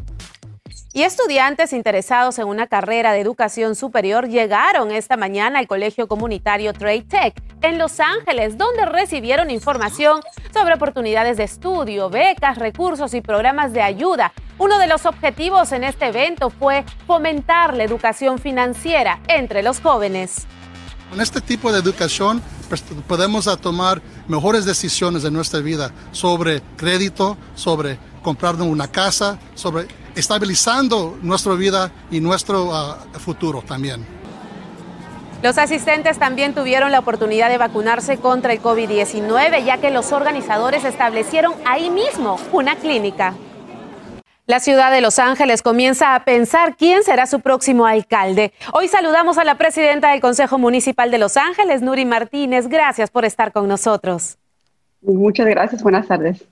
Y 0.95 1.01
estudiantes 1.01 1.73
interesados 1.73 2.37
en 2.37 2.45
una 2.45 2.67
carrera 2.67 3.13
de 3.13 3.19
educación 3.19 3.75
superior 3.75 4.27
llegaron 4.29 4.91
esta 4.91 5.17
mañana 5.17 5.57
al 5.57 5.65
colegio 5.65 6.07
comunitario 6.07 6.71
Trade 6.71 7.01
Tech 7.01 7.43
en 7.63 7.79
Los 7.79 7.99
Ángeles, 7.99 8.59
donde 8.59 8.85
recibieron 8.85 9.49
información 9.49 10.21
sobre 10.53 10.75
oportunidades 10.75 11.37
de 11.37 11.45
estudio, 11.45 12.11
becas, 12.11 12.59
recursos 12.59 13.15
y 13.15 13.21
programas 13.21 13.73
de 13.73 13.81
ayuda. 13.81 14.33
Uno 14.59 14.77
de 14.77 14.85
los 14.85 15.07
objetivos 15.07 15.71
en 15.71 15.83
este 15.83 16.09
evento 16.09 16.51
fue 16.51 16.85
fomentar 17.07 17.75
la 17.75 17.85
educación 17.85 18.37
financiera 18.37 19.19
entre 19.27 19.63
los 19.63 19.79
jóvenes. 19.79 20.45
Con 21.09 21.19
este 21.21 21.41
tipo 21.41 21.71
de 21.71 21.79
educación 21.79 22.39
pues, 22.69 22.83
podemos 23.07 23.45
tomar 23.61 23.99
mejores 24.27 24.63
decisiones 24.63 25.23
en 25.25 25.33
nuestra 25.33 25.59
vida 25.59 25.91
sobre 26.11 26.61
crédito, 26.77 27.35
sobre 27.55 27.97
comprar 28.21 28.55
una 28.61 28.87
casa, 28.87 29.39
sobre 29.55 29.87
estabilizando 30.15 31.17
nuestra 31.21 31.53
vida 31.53 31.91
y 32.11 32.19
nuestro 32.19 32.73
ah, 32.73 32.97
futuro 33.19 33.61
también. 33.61 34.05
Los 35.43 35.57
asistentes 35.57 36.17
también 36.17 36.53
tuvieron 36.53 36.91
la 36.91 36.99
oportunidad 36.99 37.49
de 37.49 37.57
vacunarse 37.57 38.17
contra 38.17 38.53
el 38.53 38.61
COVID-19, 38.61 39.65
ya 39.65 39.77
que 39.77 39.91
los 39.91 40.13
organizadores 40.13 40.85
establecieron 40.85 41.53
ahí 41.65 41.89
mismo 41.89 42.39
una 42.53 42.77
clínica. 42.77 43.33
La 44.45 44.59
ciudad 44.59 44.91
de 44.91 45.01
Los 45.01 45.19
Ángeles 45.19 45.61
comienza 45.61 46.15
a 46.15 46.23
pensar 46.25 46.75
quién 46.77 47.03
será 47.03 47.27
su 47.27 47.41
próximo 47.41 47.85
alcalde. 47.85 48.53
Hoy 48.73 48.87
saludamos 48.87 49.37
a 49.37 49.43
la 49.43 49.57
presidenta 49.57 50.11
del 50.11 50.21
Consejo 50.21 50.57
Municipal 50.57 51.11
de 51.11 51.17
Los 51.17 51.37
Ángeles, 51.37 51.81
Nuri 51.81 52.05
Martínez. 52.05 52.67
Gracias 52.67 53.09
por 53.09 53.25
estar 53.25 53.51
con 53.51 53.67
nosotros. 53.67 54.37
Muchas 55.01 55.47
gracias. 55.47 55.83
Buenas 55.83 56.07
tardes. 56.07 56.45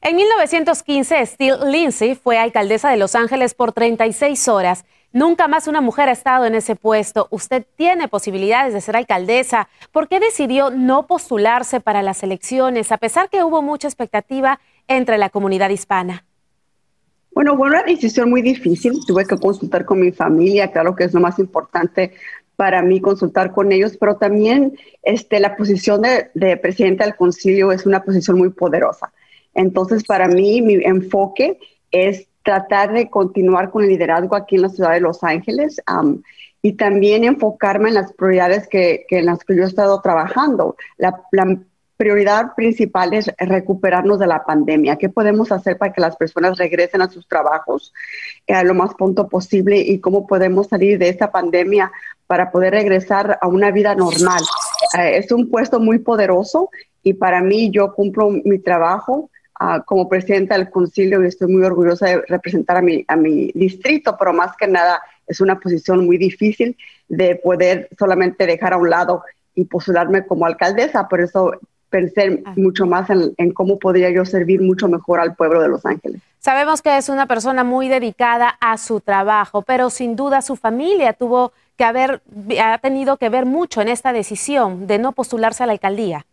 En 0.00 0.16
1915, 0.16 1.26
Steele 1.26 1.70
Lindsay 1.70 2.14
fue 2.14 2.38
alcaldesa 2.38 2.90
de 2.90 2.96
Los 2.96 3.14
Ángeles 3.14 3.54
por 3.54 3.72
36 3.72 4.48
horas. 4.48 4.84
Nunca 5.12 5.48
más 5.48 5.66
una 5.66 5.80
mujer 5.80 6.08
ha 6.08 6.12
estado 6.12 6.44
en 6.44 6.54
ese 6.54 6.76
puesto. 6.76 7.28
Usted 7.30 7.64
tiene 7.76 8.08
posibilidades 8.08 8.74
de 8.74 8.80
ser 8.80 8.96
alcaldesa. 8.96 9.68
¿Por 9.90 10.06
qué 10.06 10.20
decidió 10.20 10.70
no 10.70 11.06
postularse 11.06 11.80
para 11.80 12.02
las 12.02 12.22
elecciones, 12.22 12.92
a 12.92 12.98
pesar 12.98 13.30
que 13.30 13.42
hubo 13.42 13.62
mucha 13.62 13.88
expectativa 13.88 14.60
entre 14.86 15.16
la 15.16 15.30
comunidad 15.30 15.70
hispana? 15.70 16.24
Bueno, 17.32 17.56
fue 17.56 17.68
una 17.68 17.82
decisión 17.84 18.28
muy 18.28 18.42
difícil. 18.42 18.98
Tuve 19.06 19.24
que 19.24 19.38
consultar 19.38 19.84
con 19.84 20.00
mi 20.00 20.12
familia, 20.12 20.70
claro 20.70 20.94
que 20.94 21.04
es 21.04 21.14
lo 21.14 21.20
más 21.20 21.38
importante 21.38 22.12
para 22.56 22.82
mí 22.82 23.00
consultar 23.00 23.52
con 23.52 23.70
ellos, 23.70 23.96
pero 23.98 24.16
también 24.16 24.76
este, 25.04 25.38
la 25.38 25.56
posición 25.56 26.02
de, 26.02 26.30
de 26.34 26.56
presidente 26.56 27.04
del 27.04 27.14
concilio 27.14 27.70
es 27.70 27.86
una 27.86 28.02
posición 28.02 28.36
muy 28.36 28.50
poderosa. 28.50 29.12
Entonces, 29.58 30.04
para 30.04 30.28
mí, 30.28 30.62
mi 30.62 30.74
enfoque 30.84 31.58
es 31.90 32.28
tratar 32.44 32.92
de 32.92 33.10
continuar 33.10 33.70
con 33.72 33.82
el 33.82 33.88
liderazgo 33.88 34.36
aquí 34.36 34.54
en 34.54 34.62
la 34.62 34.68
ciudad 34.68 34.92
de 34.92 35.00
Los 35.00 35.24
Ángeles 35.24 35.82
y 36.62 36.74
también 36.74 37.24
enfocarme 37.24 37.88
en 37.88 37.96
las 37.96 38.12
prioridades 38.12 38.68
que, 38.68 39.04
en 39.10 39.26
las 39.26 39.42
que 39.42 39.56
yo 39.56 39.64
he 39.64 39.66
estado 39.66 40.00
trabajando. 40.00 40.76
La, 40.96 41.20
prioridad 41.96 42.54
principal 42.54 43.12
es 43.12 43.28
recuperarnos 43.38 44.20
de 44.20 44.28
la 44.28 44.44
pandemia. 44.44 44.94
¿Qué 44.94 45.08
podemos 45.08 45.50
hacer 45.50 45.76
para 45.76 45.92
que 45.92 46.00
las 46.00 46.14
personas 46.14 46.56
regresen 46.56 47.02
a 47.02 47.10
sus 47.10 47.26
trabajos 47.26 47.92
eh, 48.46 48.62
lo 48.62 48.72
más 48.74 48.94
pronto 48.94 49.28
posible 49.28 49.78
y 49.78 49.98
cómo 49.98 50.24
podemos 50.24 50.68
salir 50.68 50.96
de 51.00 51.08
esta 51.08 51.32
pandemia 51.32 51.90
para 52.28 52.52
poder 52.52 52.74
regresar 52.74 53.36
a 53.42 53.48
una 53.48 53.72
vida 53.72 53.96
normal? 53.96 54.40
Eh, 54.96 55.16
es 55.16 55.32
un 55.32 55.50
puesto 55.50 55.80
muy 55.80 55.98
poderoso 55.98 56.70
y 57.02 57.14
para 57.14 57.42
mí 57.42 57.72
yo 57.72 57.92
cumplo 57.94 58.30
mi 58.30 58.60
trabajo 58.60 59.28
como 59.86 60.08
presidenta 60.08 60.56
del 60.56 60.70
concilio 60.70 61.22
y 61.22 61.26
estoy 61.26 61.52
muy 61.52 61.64
orgullosa 61.64 62.06
de 62.06 62.22
representar 62.28 62.76
a 62.76 62.82
mi, 62.82 63.04
a 63.08 63.16
mi 63.16 63.50
distrito, 63.54 64.16
pero 64.18 64.32
más 64.32 64.56
que 64.56 64.68
nada 64.68 65.00
es 65.26 65.40
una 65.40 65.58
posición 65.58 66.06
muy 66.06 66.16
difícil 66.16 66.76
de 67.08 67.36
poder 67.36 67.88
solamente 67.98 68.46
dejar 68.46 68.72
a 68.72 68.76
un 68.76 68.90
lado 68.90 69.22
y 69.54 69.64
postularme 69.64 70.26
como 70.26 70.46
alcaldesa, 70.46 71.08
por 71.08 71.20
eso 71.20 71.52
pensé 71.90 72.42
ah. 72.44 72.52
mucho 72.56 72.86
más 72.86 73.10
en, 73.10 73.34
en, 73.36 73.52
cómo 73.52 73.78
podría 73.78 74.10
yo 74.10 74.24
servir 74.24 74.60
mucho 74.60 74.88
mejor 74.88 75.20
al 75.20 75.34
pueblo 75.34 75.60
de 75.60 75.68
Los 75.68 75.84
Ángeles. 75.84 76.20
Sabemos 76.38 76.82
que 76.82 76.96
es 76.96 77.08
una 77.08 77.26
persona 77.26 77.64
muy 77.64 77.88
dedicada 77.88 78.56
a 78.60 78.78
su 78.78 79.00
trabajo, 79.00 79.62
pero 79.62 79.90
sin 79.90 80.14
duda 80.14 80.40
su 80.42 80.54
familia 80.54 81.14
tuvo 81.14 81.52
que 81.76 81.84
haber, 81.84 82.22
ha 82.62 82.78
tenido 82.78 83.16
que 83.16 83.28
ver 83.28 83.46
mucho 83.46 83.80
en 83.80 83.88
esta 83.88 84.12
decisión 84.12 84.86
de 84.86 84.98
no 84.98 85.12
postularse 85.12 85.62
a 85.62 85.66
la 85.66 85.72
alcaldía. 85.72 86.26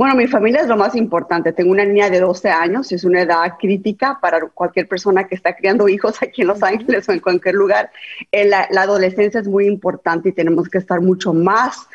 Bueno, 0.00 0.14
mi 0.14 0.26
familia 0.26 0.62
es 0.62 0.66
lo 0.66 0.78
más 0.78 0.94
importante. 0.94 1.52
Tengo 1.52 1.72
una 1.72 1.84
niña 1.84 2.08
de 2.08 2.20
12 2.20 2.48
años, 2.48 2.90
es 2.90 3.04
una 3.04 3.20
edad 3.20 3.58
crítica 3.60 4.18
para 4.18 4.40
cualquier 4.48 4.88
persona 4.88 5.28
que 5.28 5.34
está 5.34 5.54
criando 5.54 5.90
hijos 5.90 6.22
aquí 6.22 6.40
en 6.40 6.48
Los 6.48 6.62
Ángeles 6.62 7.06
o 7.06 7.12
en 7.12 7.20
cualquier 7.20 7.54
lugar. 7.54 7.90
Eh, 8.32 8.46
la, 8.46 8.66
la, 8.70 8.80
adolescencia 8.84 9.40
es 9.40 9.46
muy 9.46 9.66
importante 9.66 10.30
y 10.30 10.32
tenemos 10.32 10.70
que 10.70 10.78
estar 10.78 11.02
mucho 11.02 11.34
más 11.34 11.86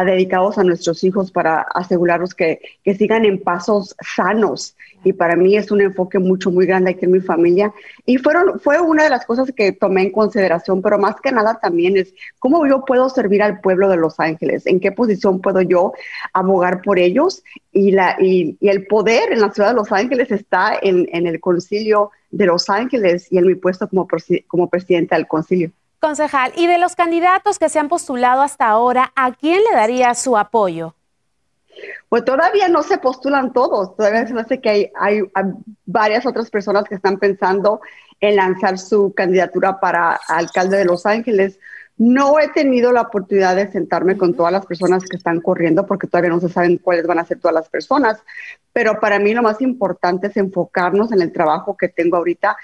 dedicados 0.00 0.56
a 0.56 0.64
nuestros 0.64 1.04
hijos 1.04 1.30
para 1.30 1.66
asegurarnos 1.74 2.34
que, 2.34 2.60
que 2.82 2.94
sigan 2.94 3.24
en 3.26 3.42
pasos 3.42 3.94
sanos. 4.00 4.74
Y 5.04 5.12
para 5.12 5.36
mí 5.36 5.56
es 5.56 5.70
un 5.70 5.80
enfoque 5.80 6.18
mucho, 6.18 6.50
muy 6.50 6.64
grande 6.64 6.92
aquí 6.92 7.04
en 7.04 7.10
mi 7.10 7.20
familia. 7.20 7.72
Y 8.06 8.16
fueron, 8.18 8.58
fue 8.60 8.80
una 8.80 9.04
de 9.04 9.10
las 9.10 9.26
cosas 9.26 9.52
que 9.54 9.72
tomé 9.72 10.02
en 10.02 10.12
consideración, 10.12 10.80
pero 10.80 10.98
más 10.98 11.16
que 11.20 11.32
nada 11.32 11.58
también 11.60 11.96
es 11.96 12.14
cómo 12.38 12.66
yo 12.66 12.84
puedo 12.84 13.08
servir 13.10 13.42
al 13.42 13.60
pueblo 13.60 13.88
de 13.88 13.96
Los 13.96 14.18
Ángeles, 14.18 14.66
en 14.66 14.80
qué 14.80 14.92
posición 14.92 15.40
puedo 15.40 15.60
yo 15.60 15.92
abogar 16.32 16.82
por 16.82 16.98
ellos. 16.98 17.42
Y, 17.72 17.92
la, 17.92 18.16
y, 18.20 18.56
el 18.60 18.86
poder 18.86 19.32
en 19.32 19.40
la 19.40 19.50
ciudad 19.50 19.70
de 19.70 19.74
Los 19.74 19.92
Ángeles 19.92 20.30
está 20.30 20.78
en, 20.80 21.06
en, 21.12 21.26
el 21.26 21.40
concilio 21.40 22.10
de 22.30 22.46
Los 22.46 22.68
Ángeles 22.70 23.26
y 23.30 23.38
en 23.38 23.46
mi 23.46 23.54
puesto 23.54 23.88
como, 23.88 24.06
como 24.46 24.68
presidenta 24.68 25.16
del 25.16 25.26
concilio. 25.26 25.70
Concejal, 26.00 26.52
y 26.56 26.66
de 26.66 26.78
los 26.78 26.96
candidatos 26.96 27.58
que 27.58 27.68
se 27.68 27.78
han 27.78 27.88
postulado 27.88 28.42
hasta 28.42 28.66
ahora, 28.66 29.12
¿a 29.14 29.32
quién 29.32 29.60
le 29.70 29.76
daría 29.76 30.14
su 30.14 30.36
apoyo? 30.36 30.94
Pues 32.08 32.24
todavía 32.24 32.68
no 32.68 32.82
se 32.82 32.98
postulan 32.98 33.52
todos, 33.52 33.96
todavía 33.96 34.26
se 34.26 34.34
me 34.34 34.42
hace 34.42 34.60
que 34.60 34.68
hay, 34.68 34.90
hay, 34.94 35.22
varias 35.86 36.26
otras 36.26 36.50
personas 36.50 36.84
que 36.84 36.94
están 36.94 37.18
pensando 37.18 37.80
en 38.20 38.36
lanzar 38.36 38.78
su 38.78 39.14
candidatura 39.14 39.80
para 39.80 40.20
alcalde 40.28 40.78
de 40.78 40.84
Los 40.84 41.06
Ángeles. 41.06 41.58
No 42.04 42.40
he 42.40 42.48
tenido 42.48 42.90
la 42.90 43.02
oportunidad 43.02 43.54
de 43.54 43.70
sentarme 43.70 44.16
con 44.16 44.34
todas 44.34 44.52
las 44.52 44.66
personas 44.66 45.04
que 45.04 45.16
están 45.16 45.40
corriendo 45.40 45.86
porque 45.86 46.08
todavía 46.08 46.30
no 46.30 46.40
se 46.40 46.48
saben 46.48 46.78
cuáles 46.78 47.06
van 47.06 47.20
a 47.20 47.24
ser 47.24 47.38
todas 47.38 47.54
las 47.54 47.68
personas, 47.68 48.18
pero 48.72 48.98
para 48.98 49.20
mí 49.20 49.32
lo 49.32 49.40
más 49.40 49.60
importante 49.60 50.26
es 50.26 50.36
enfocarnos 50.36 51.12
en 51.12 51.22
el 51.22 51.30
trabajo 51.30 51.76
que 51.76 51.86
tengo 51.86 52.16
ahorita 52.16 52.56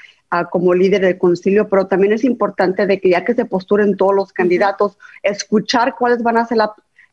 como 0.50 0.74
líder 0.74 1.02
del 1.02 1.18
concilio, 1.18 1.68
pero 1.68 1.86
también 1.86 2.14
es 2.14 2.24
importante 2.24 2.84
de 2.84 3.00
que 3.00 3.10
ya 3.10 3.24
que 3.24 3.34
se 3.34 3.44
posturen 3.44 3.96
todos 3.96 4.12
los 4.12 4.32
candidatos, 4.32 4.98
escuchar 5.22 5.94
cuáles 5.96 6.20
van 6.24 6.36
a 6.36 6.44
ser 6.44 6.58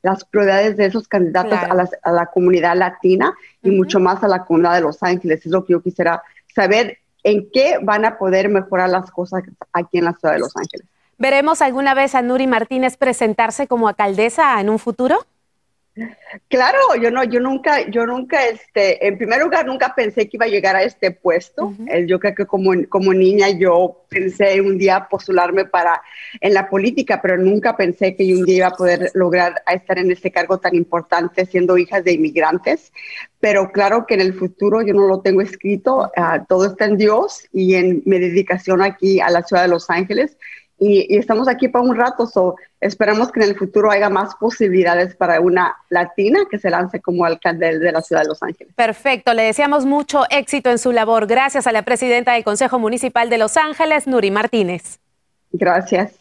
las 0.01 0.25
prioridades 0.25 0.77
de 0.77 0.85
esos 0.85 1.07
candidatos 1.07 1.59
a, 2.01 2.11
la 2.11 2.25
comunidad 2.25 2.75
latina 2.75 3.35
y 3.61 3.69
mucho 3.69 3.99
más 3.99 4.23
a 4.23 4.27
la 4.27 4.45
comunidad 4.45 4.73
de 4.73 4.81
Los 4.81 5.03
Ángeles. 5.03 5.45
Es 5.45 5.51
lo 5.51 5.63
que 5.63 5.73
yo 5.73 5.81
quisiera 5.83 6.23
saber 6.55 6.97
en 7.21 7.51
qué 7.51 7.77
van 7.83 8.03
a 8.03 8.17
poder 8.17 8.49
mejorar 8.49 8.89
las 8.89 9.11
cosas 9.11 9.43
aquí 9.73 9.99
en 9.99 10.05
la 10.05 10.13
ciudad 10.13 10.33
de 10.33 10.39
Los 10.39 10.57
Ángeles. 10.57 10.87
¿Veremos 11.17 11.61
alguna 11.61 11.93
vez 11.93 12.13
a 12.15 12.21
Nuri 12.21 12.47
Martínez 12.47 12.97
presentarse 12.97 13.67
como 13.67 13.87
alcaldesa 13.87 14.59
en 14.59 14.69
un 14.69 14.79
futuro? 14.79 15.25
Claro, 16.49 16.77
yo 17.01 17.09
no, 17.09 17.23
yo 17.23 17.39
nunca, 17.39 17.89
yo 17.89 18.05
nunca, 18.05 18.45
este, 18.45 19.07
en 19.07 19.17
primer 19.17 19.41
lugar, 19.41 19.65
nunca 19.65 19.93
pensé 19.95 20.27
que 20.27 20.35
iba 20.35 20.45
a 20.45 20.49
llegar 20.49 20.75
a 20.75 20.83
este 20.83 21.11
puesto. 21.11 21.73
Yo 22.05 22.19
creo 22.19 22.35
que 22.35 22.45
como, 22.45 22.71
como 22.89 23.13
niña 23.13 23.47
yo 23.49 24.03
pensé 24.09 24.59
un 24.59 24.77
día 24.77 25.07
postularme 25.09 25.63
para 25.63 26.01
en 26.41 26.53
la 26.53 26.69
política, 26.69 27.21
pero 27.21 27.37
nunca 27.37 27.77
pensé 27.77 28.13
que 28.13 28.35
un 28.35 28.43
día 28.43 28.57
iba 28.57 28.67
a 28.67 28.71
poder 28.71 29.11
lograr 29.13 29.63
estar 29.71 29.97
en 29.97 30.11
este 30.11 30.33
cargo 30.33 30.57
tan 30.59 30.75
importante 30.75 31.45
siendo 31.45 31.77
hija 31.77 32.01
de 32.01 32.11
inmigrantes. 32.11 32.91
Pero 33.39 33.71
claro 33.71 34.05
que 34.05 34.15
en 34.15 34.21
el 34.21 34.33
futuro 34.33 34.81
yo 34.81 34.93
no 34.93 35.07
lo 35.07 35.21
tengo 35.21 35.39
escrito, 35.39 36.11
ah, 36.17 36.43
todo 36.45 36.65
está 36.65 36.85
en 36.85 36.97
Dios 36.97 37.47
y 37.53 37.75
en 37.75 38.03
mi 38.05 38.19
dedicación 38.19 38.81
aquí 38.81 39.21
a 39.21 39.29
la 39.29 39.43
ciudad 39.43 39.61
de 39.61 39.69
Los 39.69 39.89
Ángeles 39.89 40.35
y, 40.77 41.17
estamos 41.17 41.47
aquí 41.47 41.67
para 41.67 41.85
un 41.85 41.95
rato, 41.95 42.27
so 42.27 42.55
esperamos 42.81 43.31
que 43.31 43.41
en 43.41 43.49
el 43.49 43.57
futuro 43.57 43.89
haya 43.91 44.09
más 44.09 44.35
posibilidades 44.35 45.15
para 45.15 45.39
una 45.39 45.75
latina 45.89 46.39
que 46.49 46.59
se 46.59 46.69
lance 46.69 47.01
como 47.01 47.25
alcalde 47.25 47.79
de 47.79 47.91
la 47.91 48.01
ciudad 48.01 48.23
de 48.23 48.27
Los 48.27 48.43
Ángeles. 48.43 48.73
Perfecto, 48.75 49.33
le 49.33 49.43
deseamos 49.43 49.85
mucho 49.85 50.23
éxito 50.29 50.69
en 50.69 50.77
su 50.77 50.91
labor. 50.91 51.27
Gracias 51.27 51.67
a 51.67 51.71
la 51.71 51.83
presidenta 51.83 52.33
del 52.33 52.43
Consejo 52.43 52.77
Municipal 52.79 53.29
de 53.29 53.37
Los 53.37 53.57
Ángeles, 53.57 54.07
Nuri 54.07 54.31
Martínez. 54.31 54.99
Gracias. 55.51 56.11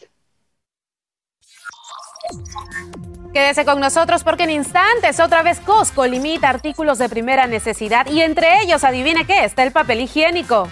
Quédese 3.33 3.65
con 3.65 3.81
nosotros 3.81 4.23
porque 4.23 4.43
en 4.43 4.51
instantes 4.51 5.19
otra 5.19 5.43
vez 5.43 5.59
Costco 5.59 6.07
limita 6.07 6.49
artículos 6.49 6.97
de 6.97 7.09
primera 7.09 7.47
necesidad 7.47 8.07
y 8.07 8.21
entre 8.21 8.61
ellos, 8.61 8.85
adivine 8.85 9.27
qué, 9.27 9.43
está 9.43 9.63
el 9.63 9.73
papel 9.73 9.99
higiénico. 9.99 10.69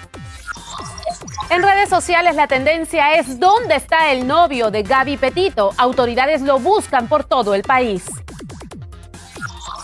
En 1.54 1.62
redes 1.62 1.88
sociales 1.88 2.36
la 2.36 2.48
tendencia 2.48 3.14
es 3.14 3.40
¿dónde 3.40 3.76
está 3.76 4.12
el 4.12 4.26
novio 4.26 4.72
de 4.72 4.82
Gaby 4.82 5.18
Petito? 5.18 5.72
Autoridades 5.78 6.42
lo 6.42 6.58
buscan 6.58 7.08
por 7.08 7.26
todo 7.26 7.54
el 7.54 7.62
país. 7.62 8.06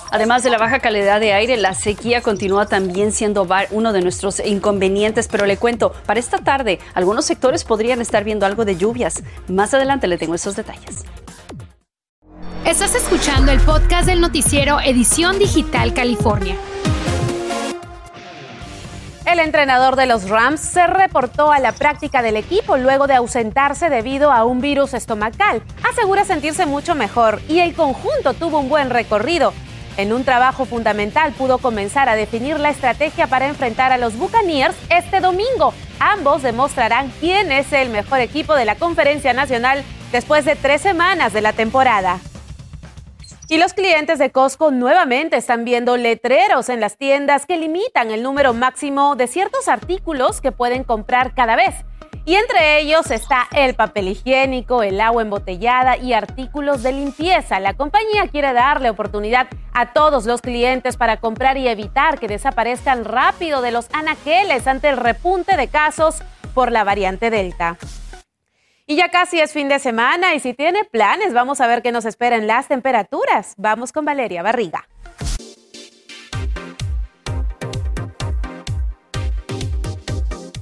Además 0.10 0.42
de 0.42 0.50
la 0.50 0.58
baja 0.58 0.80
calidad 0.80 1.20
de 1.20 1.34
aire, 1.34 1.58
la 1.58 1.76
sequía 1.76 2.22
continúa 2.22 2.66
también 2.66 3.12
siendo 3.12 3.48
uno 3.70 3.94
de 3.94 4.02
nuestros 4.02 4.40
inconvenientes, 4.44 5.28
pero 5.28 5.46
le 5.46 5.58
cuento, 5.58 5.94
para 6.08 6.20
esta 6.20 6.40
tarde 6.40 6.80
algunos 6.96 7.26
sectores 7.26 7.64
podrían 7.64 8.02
estar 8.02 8.24
viendo 8.24 8.48
algo 8.48 8.66
de 8.66 8.76
lluvias. 8.76 9.22
Más 9.48 9.72
adelante 9.72 10.08
le 10.08 10.18
tengo 10.18 10.34
esos 10.34 10.56
detalles. 10.56 11.06
Estás 12.66 12.96
escuchando 12.96 13.52
el 13.52 13.60
podcast 13.60 14.08
del 14.08 14.22
noticiero 14.22 14.80
Edición 14.80 15.38
Digital 15.38 15.94
California. 15.94 16.56
El 19.32 19.38
entrenador 19.38 19.96
de 19.96 20.08
los 20.08 20.28
Rams 20.28 20.60
se 20.60 20.88
reportó 20.88 21.52
a 21.52 21.60
la 21.60 21.72
práctica 21.72 22.24
del 22.24 22.36
equipo 22.36 22.78
luego 22.78 23.06
de 23.06 23.14
ausentarse 23.14 23.92
debido 23.92 24.32
a 24.32 24.44
un 24.44 24.60
virus 24.60 24.96
estomacal. 24.96 25.62
Asegura 25.88 26.26
sentirse 26.26 26.66
mucho 26.66 26.96
mejor 26.96 27.40
y 27.48 27.60
el 27.60 27.76
conjunto 27.76 28.34
tuvo 28.34 28.60
un 28.60 28.70
buen 28.70 28.90
recorrido. 28.90 29.54
En 29.98 30.14
un 30.14 30.24
trabajo 30.24 30.66
fundamental 30.66 31.32
pudo 31.34 31.60
comenzar 31.60 32.10
a 32.10 32.16
definir 32.16 32.60
la 32.60 32.72
estrategia 32.72 33.28
para 33.28 33.48
enfrentar 33.48 33.92
a 33.92 34.00
los 34.00 34.18
Buccaneers 34.18 34.76
este 34.90 35.20
domingo. 35.20 35.76
Ambos 36.00 36.42
demostrarán 36.42 37.14
quién 37.20 37.52
es 37.52 37.72
el 37.72 37.90
mejor 37.90 38.22
equipo 38.22 38.56
de 38.56 38.66
la 38.66 38.78
Conferencia 38.78 39.34
Nacional 39.34 39.84
después 40.12 40.44
de 40.44 40.56
tres 40.56 40.82
semanas 40.82 41.34
de 41.34 41.42
la 41.42 41.54
temporada. 41.54 42.18
Y 43.52 43.58
los 43.58 43.74
clientes 43.74 44.20
de 44.20 44.30
Costco 44.30 44.70
nuevamente 44.70 45.36
están 45.36 45.66
viendo 45.66 45.98
letreros 45.98 46.70
en 46.70 46.80
las 46.80 46.98
tiendas 46.98 47.48
que 47.48 47.58
limitan 47.58 48.12
el 48.12 48.22
número 48.22 48.54
máximo 48.54 49.16
de 49.16 49.26
ciertos 49.26 49.68
artículos 49.68 50.40
que 50.40 50.52
pueden 50.52 50.84
comprar 50.84 51.34
cada 51.34 51.56
vez. 51.56 51.74
Y 52.26 52.36
entre 52.36 52.78
ellos 52.80 53.10
está 53.10 53.48
el 53.56 53.74
papel 53.74 54.10
higiénico, 54.10 54.84
el 54.84 55.02
agua 55.02 55.24
embotellada 55.24 55.98
y 55.98 56.14
artículos 56.14 56.84
de 56.84 56.92
limpieza. 56.92 57.60
La 57.60 57.74
compañía 57.74 58.28
quiere 58.28 58.54
darle 58.54 58.92
oportunidad 58.92 59.48
a 59.74 59.94
todos 59.94 60.28
los 60.28 60.42
clientes 60.42 60.96
para 60.96 61.18
comprar 61.18 61.58
y 61.58 61.68
evitar 61.68 62.20
que 62.20 62.28
desaparezcan 62.28 63.04
rápido 63.04 63.64
de 63.64 63.72
los 63.72 63.88
anaqueles 63.94 64.68
ante 64.68 64.90
el 64.90 64.98
repunte 64.98 65.58
de 65.58 65.70
casos 65.70 66.22
por 66.54 66.72
la 66.72 66.84
variante 66.84 67.32
Delta. 67.32 67.80
Y 68.90 68.96
ya 68.96 69.10
casi 69.10 69.40
es 69.40 69.54
fin 69.54 69.70
de 69.70 69.78
semana 69.78 70.34
y 70.34 70.40
si 70.40 70.56
tiene 70.56 70.84
planes, 70.84 71.32
vamos 71.32 71.62
a 71.62 71.68
ver 71.68 71.84
qué 71.84 71.92
nos 71.92 72.06
esperan 72.06 72.48
las 72.48 72.68
temperaturas. 72.68 73.54
Vamos 73.56 73.92
con 73.92 74.04
Valeria 74.04 74.42
Barriga. 74.42 74.88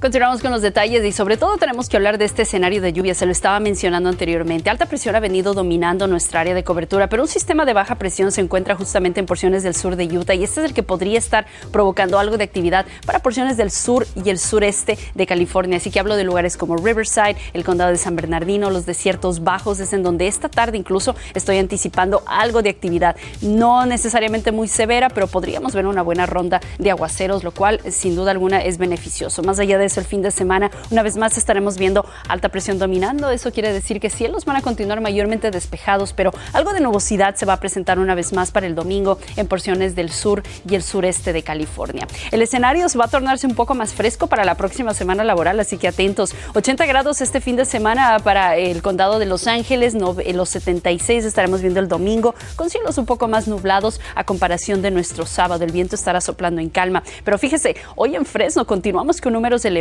Continuamos 0.00 0.40
con 0.42 0.52
los 0.52 0.62
detalles 0.62 1.04
y 1.04 1.10
sobre 1.10 1.36
todo 1.36 1.56
tenemos 1.56 1.88
que 1.88 1.96
hablar 1.96 2.18
de 2.18 2.24
este 2.24 2.42
escenario 2.42 2.80
de 2.80 2.92
lluvia, 2.92 3.16
se 3.16 3.26
lo 3.26 3.32
estaba 3.32 3.58
mencionando 3.58 4.08
anteriormente. 4.08 4.70
Alta 4.70 4.86
presión 4.86 5.16
ha 5.16 5.20
venido 5.20 5.54
dominando 5.54 6.06
nuestra 6.06 6.40
área 6.40 6.54
de 6.54 6.62
cobertura, 6.62 7.08
pero 7.08 7.22
un 7.22 7.28
sistema 7.28 7.64
de 7.64 7.72
baja 7.72 7.96
presión 7.96 8.30
se 8.30 8.40
encuentra 8.40 8.76
justamente 8.76 9.18
en 9.18 9.26
porciones 9.26 9.64
del 9.64 9.74
sur 9.74 9.96
de 9.96 10.04
Utah 10.04 10.34
y 10.34 10.44
este 10.44 10.60
es 10.60 10.66
el 10.66 10.72
que 10.72 10.84
podría 10.84 11.18
estar 11.18 11.46
provocando 11.72 12.20
algo 12.20 12.38
de 12.38 12.44
actividad 12.44 12.86
para 13.06 13.18
porciones 13.18 13.56
del 13.56 13.72
sur 13.72 14.06
y 14.14 14.30
el 14.30 14.38
sureste 14.38 14.96
de 15.16 15.26
California. 15.26 15.78
Así 15.78 15.90
que 15.90 15.98
hablo 15.98 16.14
de 16.14 16.22
lugares 16.22 16.56
como 16.56 16.76
Riverside, 16.76 17.36
el 17.52 17.64
condado 17.64 17.90
de 17.90 17.96
San 17.96 18.14
Bernardino, 18.14 18.70
los 18.70 18.86
desiertos 18.86 19.42
bajos, 19.42 19.80
es 19.80 19.92
en 19.92 20.04
donde 20.04 20.28
esta 20.28 20.48
tarde 20.48 20.78
incluso 20.78 21.16
estoy 21.34 21.58
anticipando 21.58 22.22
algo 22.24 22.62
de 22.62 22.70
actividad. 22.70 23.16
No 23.42 23.84
necesariamente 23.84 24.52
muy 24.52 24.68
severa, 24.68 25.08
pero 25.08 25.26
podríamos 25.26 25.74
ver 25.74 25.88
una 25.88 26.02
buena 26.02 26.24
ronda 26.24 26.60
de 26.78 26.92
aguaceros, 26.92 27.42
lo 27.42 27.50
cual 27.50 27.80
sin 27.90 28.14
duda 28.14 28.30
alguna 28.30 28.62
es 28.62 28.78
beneficioso. 28.78 29.42
Más 29.42 29.58
allá 29.58 29.76
de 29.76 29.87
el 29.96 30.04
fin 30.04 30.22
de 30.22 30.30
semana. 30.30 30.70
Una 30.90 31.02
vez 31.02 31.16
más 31.16 31.38
estaremos 31.38 31.78
viendo 31.78 32.04
alta 32.28 32.48
presión 32.48 32.78
dominando. 32.78 33.30
Eso 33.30 33.52
quiere 33.52 33.72
decir 33.72 34.00
que 34.00 34.10
cielos 34.10 34.44
van 34.44 34.56
a 34.56 34.62
continuar 34.62 35.00
mayormente 35.00 35.50
despejados, 35.50 36.12
pero 36.12 36.32
algo 36.52 36.72
de 36.72 36.80
nubosidad 36.80 37.36
se 37.36 37.46
va 37.46 37.54
a 37.54 37.60
presentar 37.60 37.98
una 37.98 38.14
vez 38.14 38.32
más 38.32 38.50
para 38.50 38.66
el 38.66 38.74
domingo 38.74 39.18
en 39.36 39.46
porciones 39.46 39.94
del 39.94 40.10
sur 40.10 40.42
y 40.68 40.74
el 40.74 40.82
sureste 40.82 41.32
de 41.32 41.42
California. 41.42 42.06
El 42.30 42.42
escenario 42.42 42.88
se 42.88 42.98
va 42.98 43.06
a 43.06 43.08
tornarse 43.08 43.46
un 43.46 43.54
poco 43.54 43.74
más 43.74 43.94
fresco 43.94 44.26
para 44.26 44.44
la 44.44 44.56
próxima 44.56 44.94
semana 44.94 45.24
laboral, 45.24 45.58
así 45.60 45.78
que 45.78 45.88
atentos. 45.88 46.34
80 46.54 46.86
grados 46.86 47.20
este 47.20 47.40
fin 47.40 47.56
de 47.56 47.64
semana 47.64 48.18
para 48.22 48.56
el 48.56 48.82
condado 48.82 49.18
de 49.18 49.26
Los 49.26 49.46
Ángeles, 49.46 49.94
en 49.94 50.36
los 50.36 50.48
76 50.48 51.24
estaremos 51.24 51.62
viendo 51.62 51.80
el 51.80 51.88
domingo 51.88 52.34
con 52.56 52.70
cielos 52.70 52.98
un 52.98 53.06
poco 53.06 53.28
más 53.28 53.48
nublados 53.48 54.00
a 54.14 54.24
comparación 54.24 54.82
de 54.82 54.90
nuestro 54.90 55.26
sábado. 55.26 55.64
El 55.64 55.72
viento 55.72 55.94
estará 55.94 56.20
soplando 56.20 56.60
en 56.60 56.68
calma, 56.68 57.02
pero 57.24 57.38
fíjese, 57.38 57.76
hoy 57.96 58.16
en 58.16 58.24
Fresno 58.24 58.66
continuamos 58.66 59.20
con 59.20 59.32
números 59.32 59.64
elevados 59.64 59.77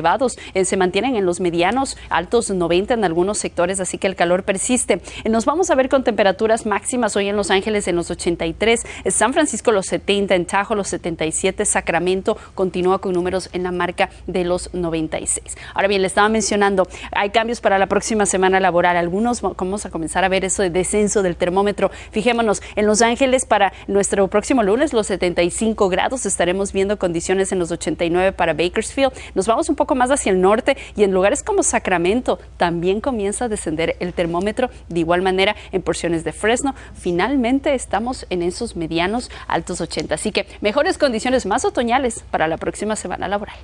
eh, 0.53 0.65
se 0.65 0.77
mantienen 0.77 1.15
en 1.15 1.25
los 1.25 1.39
medianos, 1.39 1.97
altos 2.09 2.49
90 2.49 2.93
en 2.93 3.03
algunos 3.03 3.37
sectores, 3.37 3.79
así 3.79 3.97
que 3.97 4.07
el 4.07 4.15
calor 4.15 4.43
persiste. 4.43 5.01
Eh, 5.23 5.29
nos 5.29 5.45
vamos 5.45 5.69
a 5.69 5.75
ver 5.75 5.89
con 5.89 6.03
temperaturas 6.03 6.65
máximas 6.65 7.15
hoy 7.15 7.27
en 7.29 7.35
Los 7.35 7.51
Ángeles 7.51 7.87
en 7.87 7.95
los 7.95 8.11
83, 8.11 8.85
en 9.03 9.11
San 9.11 9.33
Francisco 9.33 9.71
los 9.71 9.85
70, 9.87 10.35
en 10.35 10.45
Tajo 10.45 10.75
los 10.75 10.87
77, 10.89 11.65
Sacramento 11.65 12.37
continúa 12.55 12.99
con 12.99 13.13
números 13.13 13.49
en 13.53 13.63
la 13.63 13.71
marca 13.71 14.09
de 14.27 14.43
los 14.43 14.73
96. 14.73 15.57
Ahora 15.73 15.87
bien, 15.87 16.01
le 16.01 16.07
estaba 16.07 16.29
mencionando, 16.29 16.87
hay 17.11 17.29
cambios 17.31 17.61
para 17.61 17.77
la 17.77 17.87
próxima 17.87 18.25
semana 18.25 18.59
laboral. 18.59 18.97
Algunos 18.97 19.41
vamos 19.41 19.85
a 19.85 19.89
comenzar 19.89 20.23
a 20.23 20.29
ver 20.29 20.45
eso 20.45 20.61
de 20.61 20.69
descenso 20.69 21.23
del 21.23 21.35
termómetro. 21.35 21.91
Fijémonos, 22.11 22.61
en 22.75 22.85
Los 22.85 23.01
Ángeles 23.01 23.45
para 23.45 23.73
nuestro 23.87 24.27
próximo 24.27 24.63
lunes 24.63 24.93
los 24.93 25.07
75 25.07 25.89
grados, 25.89 26.25
estaremos 26.25 26.73
viendo 26.73 26.97
condiciones 26.97 27.51
en 27.51 27.59
los 27.59 27.71
89 27.71 28.31
para 28.33 28.53
Bakersfield. 28.53 29.11
Nos 29.35 29.47
vamos 29.47 29.69
un 29.69 29.75
poco 29.75 29.86
más 29.95 30.11
hacia 30.11 30.31
el 30.31 30.41
norte 30.41 30.77
y 30.95 31.03
en 31.03 31.11
lugares 31.11 31.43
como 31.43 31.63
Sacramento 31.63 32.39
también 32.57 33.01
comienza 33.01 33.45
a 33.45 33.49
descender 33.49 33.95
el 33.99 34.13
termómetro. 34.13 34.69
De 34.89 34.99
igual 34.99 35.21
manera, 35.21 35.55
en 35.71 35.81
porciones 35.81 36.23
de 36.23 36.33
Fresno, 36.33 36.75
finalmente 36.95 37.73
estamos 37.73 38.25
en 38.29 38.41
esos 38.41 38.75
medianos 38.75 39.29
altos 39.47 39.81
80. 39.81 40.15
Así 40.15 40.31
que 40.31 40.47
mejores 40.61 40.97
condiciones 40.97 41.45
más 41.45 41.65
otoñales 41.65 42.23
para 42.31 42.47
la 42.47 42.57
próxima 42.57 42.95
semana 42.95 43.27
laboral. 43.27 43.57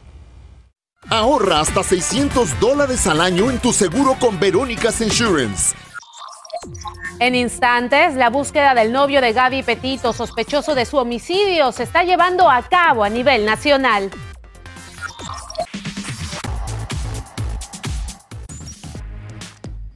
Ahorra 1.09 1.59
hasta 1.59 1.83
600 1.83 2.59
dólares 2.59 3.07
al 3.07 3.19
año 3.19 3.49
en 3.49 3.59
tu 3.59 3.73
seguro 3.73 4.15
con 4.19 4.39
Verónicas 4.39 5.01
Insurance. 5.01 5.75
En 7.19 7.35
instantes, 7.35 8.15
la 8.15 8.29
búsqueda 8.29 8.73
del 8.73 8.91
novio 8.91 9.21
de 9.21 9.33
Gaby 9.33 9.63
Petito, 9.63 10.13
sospechoso 10.13 10.75
de 10.75 10.85
su 10.85 10.97
homicidio, 10.97 11.71
se 11.71 11.83
está 11.83 12.03
llevando 12.03 12.49
a 12.49 12.61
cabo 12.63 13.03
a 13.03 13.09
nivel 13.09 13.45
nacional. 13.45 14.09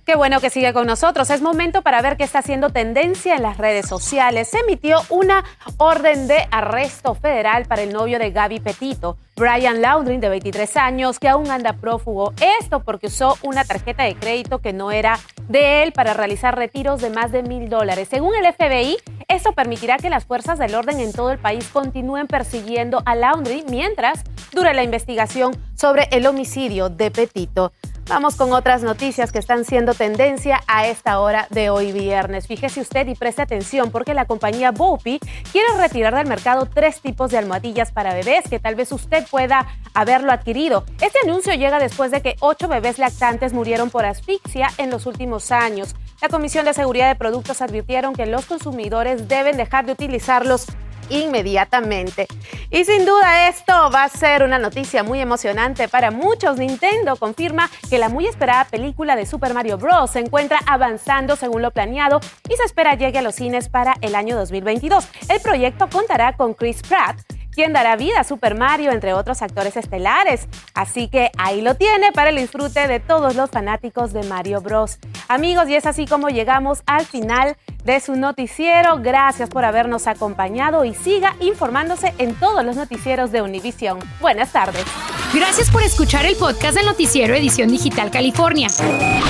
Qué 0.08 0.16
bueno 0.16 0.40
que 0.40 0.50
sigue 0.50 0.72
con 0.72 0.88
nosotros. 0.88 1.30
Es 1.32 1.42
momento 1.42 1.82
para 1.82 2.02
ver 2.02 2.16
qué 2.16 2.24
está 2.24 2.40
haciendo 2.40 2.70
tendencia 2.70 3.36
en 3.36 3.44
las 3.44 3.58
redes 3.58 3.90
sociales. 3.90 4.48
Se 4.48 4.60
emitió 4.60 5.02
una 5.10 5.44
orden 5.76 6.30
de 6.30 6.48
arresto 6.50 7.14
federal 7.14 7.66
para 7.66 7.82
el 7.82 7.92
novio 7.92 8.18
de 8.18 8.32
Gaby 8.32 8.62
Petito, 8.62 9.18
Brian 9.36 9.82
Laundry, 9.82 10.16
de 10.16 10.30
23 10.30 10.78
años, 10.78 11.20
que 11.20 11.28
aún 11.28 11.52
anda 11.52 11.74
prófugo. 11.74 12.34
Esto 12.62 12.84
porque 12.84 13.08
usó 13.08 13.38
una 13.44 13.66
tarjeta 13.66 14.04
de 14.04 14.16
crédito 14.16 14.60
que 14.60 14.72
no 14.72 14.92
era 14.92 15.20
de 15.50 15.84
él 15.84 15.92
para 15.92 16.14
realizar 16.14 16.56
retiros 16.56 17.02
de 17.02 17.10
más 17.10 17.34
de 17.34 17.44
mil 17.44 17.68
dólares. 17.68 18.08
Según 18.10 18.34
el 18.34 18.46
FBI, 18.54 18.96
esto 19.28 19.52
permitirá 19.52 19.98
que 19.98 20.10
las 20.10 20.24
fuerzas 20.24 20.58
del 20.58 20.74
orden 20.74 21.02
en 21.02 21.12
todo 21.12 21.32
el 21.32 21.38
país 21.38 21.68
continúen 21.68 22.28
persiguiendo 22.28 23.04
a 23.06 23.14
Laundry 23.14 23.66
mientras 23.70 24.24
dura 24.54 24.74
la 24.74 24.84
investigación 24.84 25.54
sobre 25.76 26.08
el 26.12 26.28
homicidio 26.28 26.88
de 26.88 27.12
Petito. 27.12 27.74
Vamos 28.10 28.38
con 28.38 28.54
otras 28.54 28.84
noticias 28.84 29.34
que 29.34 29.40
están 29.40 29.66
siendo 29.66 29.94
tendencia 29.94 30.62
a 30.68 30.88
esta 30.88 31.20
hora 31.20 31.46
de 31.50 31.70
hoy 31.70 31.92
viernes. 31.92 32.48
Fíjese 32.48 32.80
usted 32.80 33.06
y 33.06 33.16
preste 33.16 33.42
atención 33.42 33.92
porque 33.92 34.14
la 34.14 34.24
compañía 34.24 34.72
Bopi 34.72 35.20
quiere 35.52 35.68
retirar 35.78 36.16
del 36.16 36.26
mercado 36.26 36.68
tres 36.74 37.02
tipos 37.02 37.32
de 37.32 37.38
almohadillas 37.38 37.92
para 37.92 38.14
bebés 38.14 38.48
que 38.50 38.60
tal 38.60 38.76
vez 38.76 38.94
usted 38.94 39.28
pueda 39.30 39.68
haberlo 39.94 40.32
adquirido. 40.32 40.86
Este 41.02 41.20
anuncio 41.26 41.54
llega 41.56 41.80
después 41.80 42.10
de 42.12 42.22
que 42.22 42.38
ocho 42.40 42.70
bebés 42.70 42.98
lactantes 42.98 43.52
murieron 43.52 43.90
por 43.90 44.06
asfixia 44.06 44.70
en 44.78 44.90
los 44.90 45.06
últimos 45.06 45.52
años. 45.52 45.94
La 46.22 46.30
Comisión 46.30 46.64
de 46.64 46.74
Seguridad 46.74 47.10
de 47.10 47.16
Productos 47.16 47.62
advirtieron 47.62 48.16
que 48.16 48.26
los 48.26 48.46
consumidores 48.46 49.28
deben 49.28 49.58
dejar 49.58 49.86
de 49.86 49.92
utilizarlos 49.92 50.68
inmediatamente. 51.10 52.28
Y 52.70 52.86
sin 52.86 53.06
duda 53.06 53.48
esto 53.50 53.90
va 53.94 54.04
a 54.04 54.10
ser 54.10 54.44
una 54.44 54.60
noticia 54.60 55.04
muy 55.04 55.20
emocionante 55.20 55.88
para 55.88 56.12
muchos. 56.12 56.58
Nintendo 56.58 57.16
confirma 57.16 57.70
que 57.90 57.98
la 57.98 58.10
muy 58.10 58.28
esperada 58.28 58.66
película 58.66 59.16
de 59.16 59.26
Super 59.26 59.54
Mario 59.54 59.78
Bros. 59.78 60.12
se 60.12 60.20
encuentra 60.20 60.60
avanzando 60.66 61.36
según 61.36 61.62
lo 61.62 61.72
planeado 61.72 62.20
y 62.50 62.56
se 62.56 62.64
espera 62.64 62.96
llegue 62.96 63.20
a 63.20 63.22
los 63.22 63.36
cines 63.36 63.70
para 63.70 63.96
el 64.02 64.16
año 64.16 64.36
2022. 64.36 65.08
El 65.30 65.42
proyecto 65.42 65.90
contará 65.90 66.34
con 66.34 66.54
Chris 66.54 66.82
Pratt, 66.82 67.20
quien 67.58 67.74
dará 67.74 67.96
vida 67.96 68.20
a 68.20 68.24
Super 68.24 68.54
Mario, 68.54 68.92
entre 68.92 69.14
otros 69.14 69.42
actores 69.42 69.76
estelares. 69.78 70.48
Así 70.76 71.08
que 71.08 71.32
ahí 71.40 71.62
lo 71.62 71.74
tiene 71.74 72.12
para 72.12 72.30
el 72.30 72.36
disfrute 72.36 72.88
de 72.88 73.00
todos 73.00 73.36
los 73.36 73.50
fanáticos 73.50 74.14
de 74.14 74.22
Mario 74.22 74.62
Bros. 74.62 75.00
Amigos, 75.28 75.68
y 75.68 75.74
es 75.74 75.88
así 75.88 76.06
como 76.06 76.30
llegamos 76.30 76.84
al 76.86 77.08
final 77.08 77.58
de 77.84 78.00
su 78.00 78.16
noticiero. 78.16 79.00
Gracias 79.00 79.50
por 79.50 79.66
habernos 79.66 80.06
acompañado 80.06 80.86
y 80.86 80.94
siga 80.94 81.36
informándose 81.40 82.14
en 82.20 82.36
todos 82.36 82.64
los 82.64 82.76
noticieros 82.76 83.32
de 83.32 83.42
Univision. 83.42 83.98
Buenas 84.22 84.52
tardes. 84.52 84.86
Gracias 85.34 85.72
por 85.72 85.82
escuchar 85.82 86.28
el 86.28 86.36
podcast 86.36 86.78
del 86.78 86.86
noticiero 86.86 87.34
Edición 87.34 87.70
Digital 87.70 88.12
California. 88.12 88.68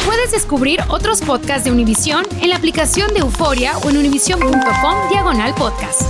Puedes 0.05 0.31
descubrir 0.31 0.81
otros 0.89 1.21
podcasts 1.21 1.63
de 1.63 1.71
Univision 1.71 2.25
en 2.41 2.49
la 2.49 2.57
aplicación 2.57 3.13
de 3.13 3.21
Euforia 3.21 3.77
o 3.77 3.89
en 3.89 3.95
univision.com 3.95 5.09
diagonal 5.09 5.55
podcast. 5.55 6.01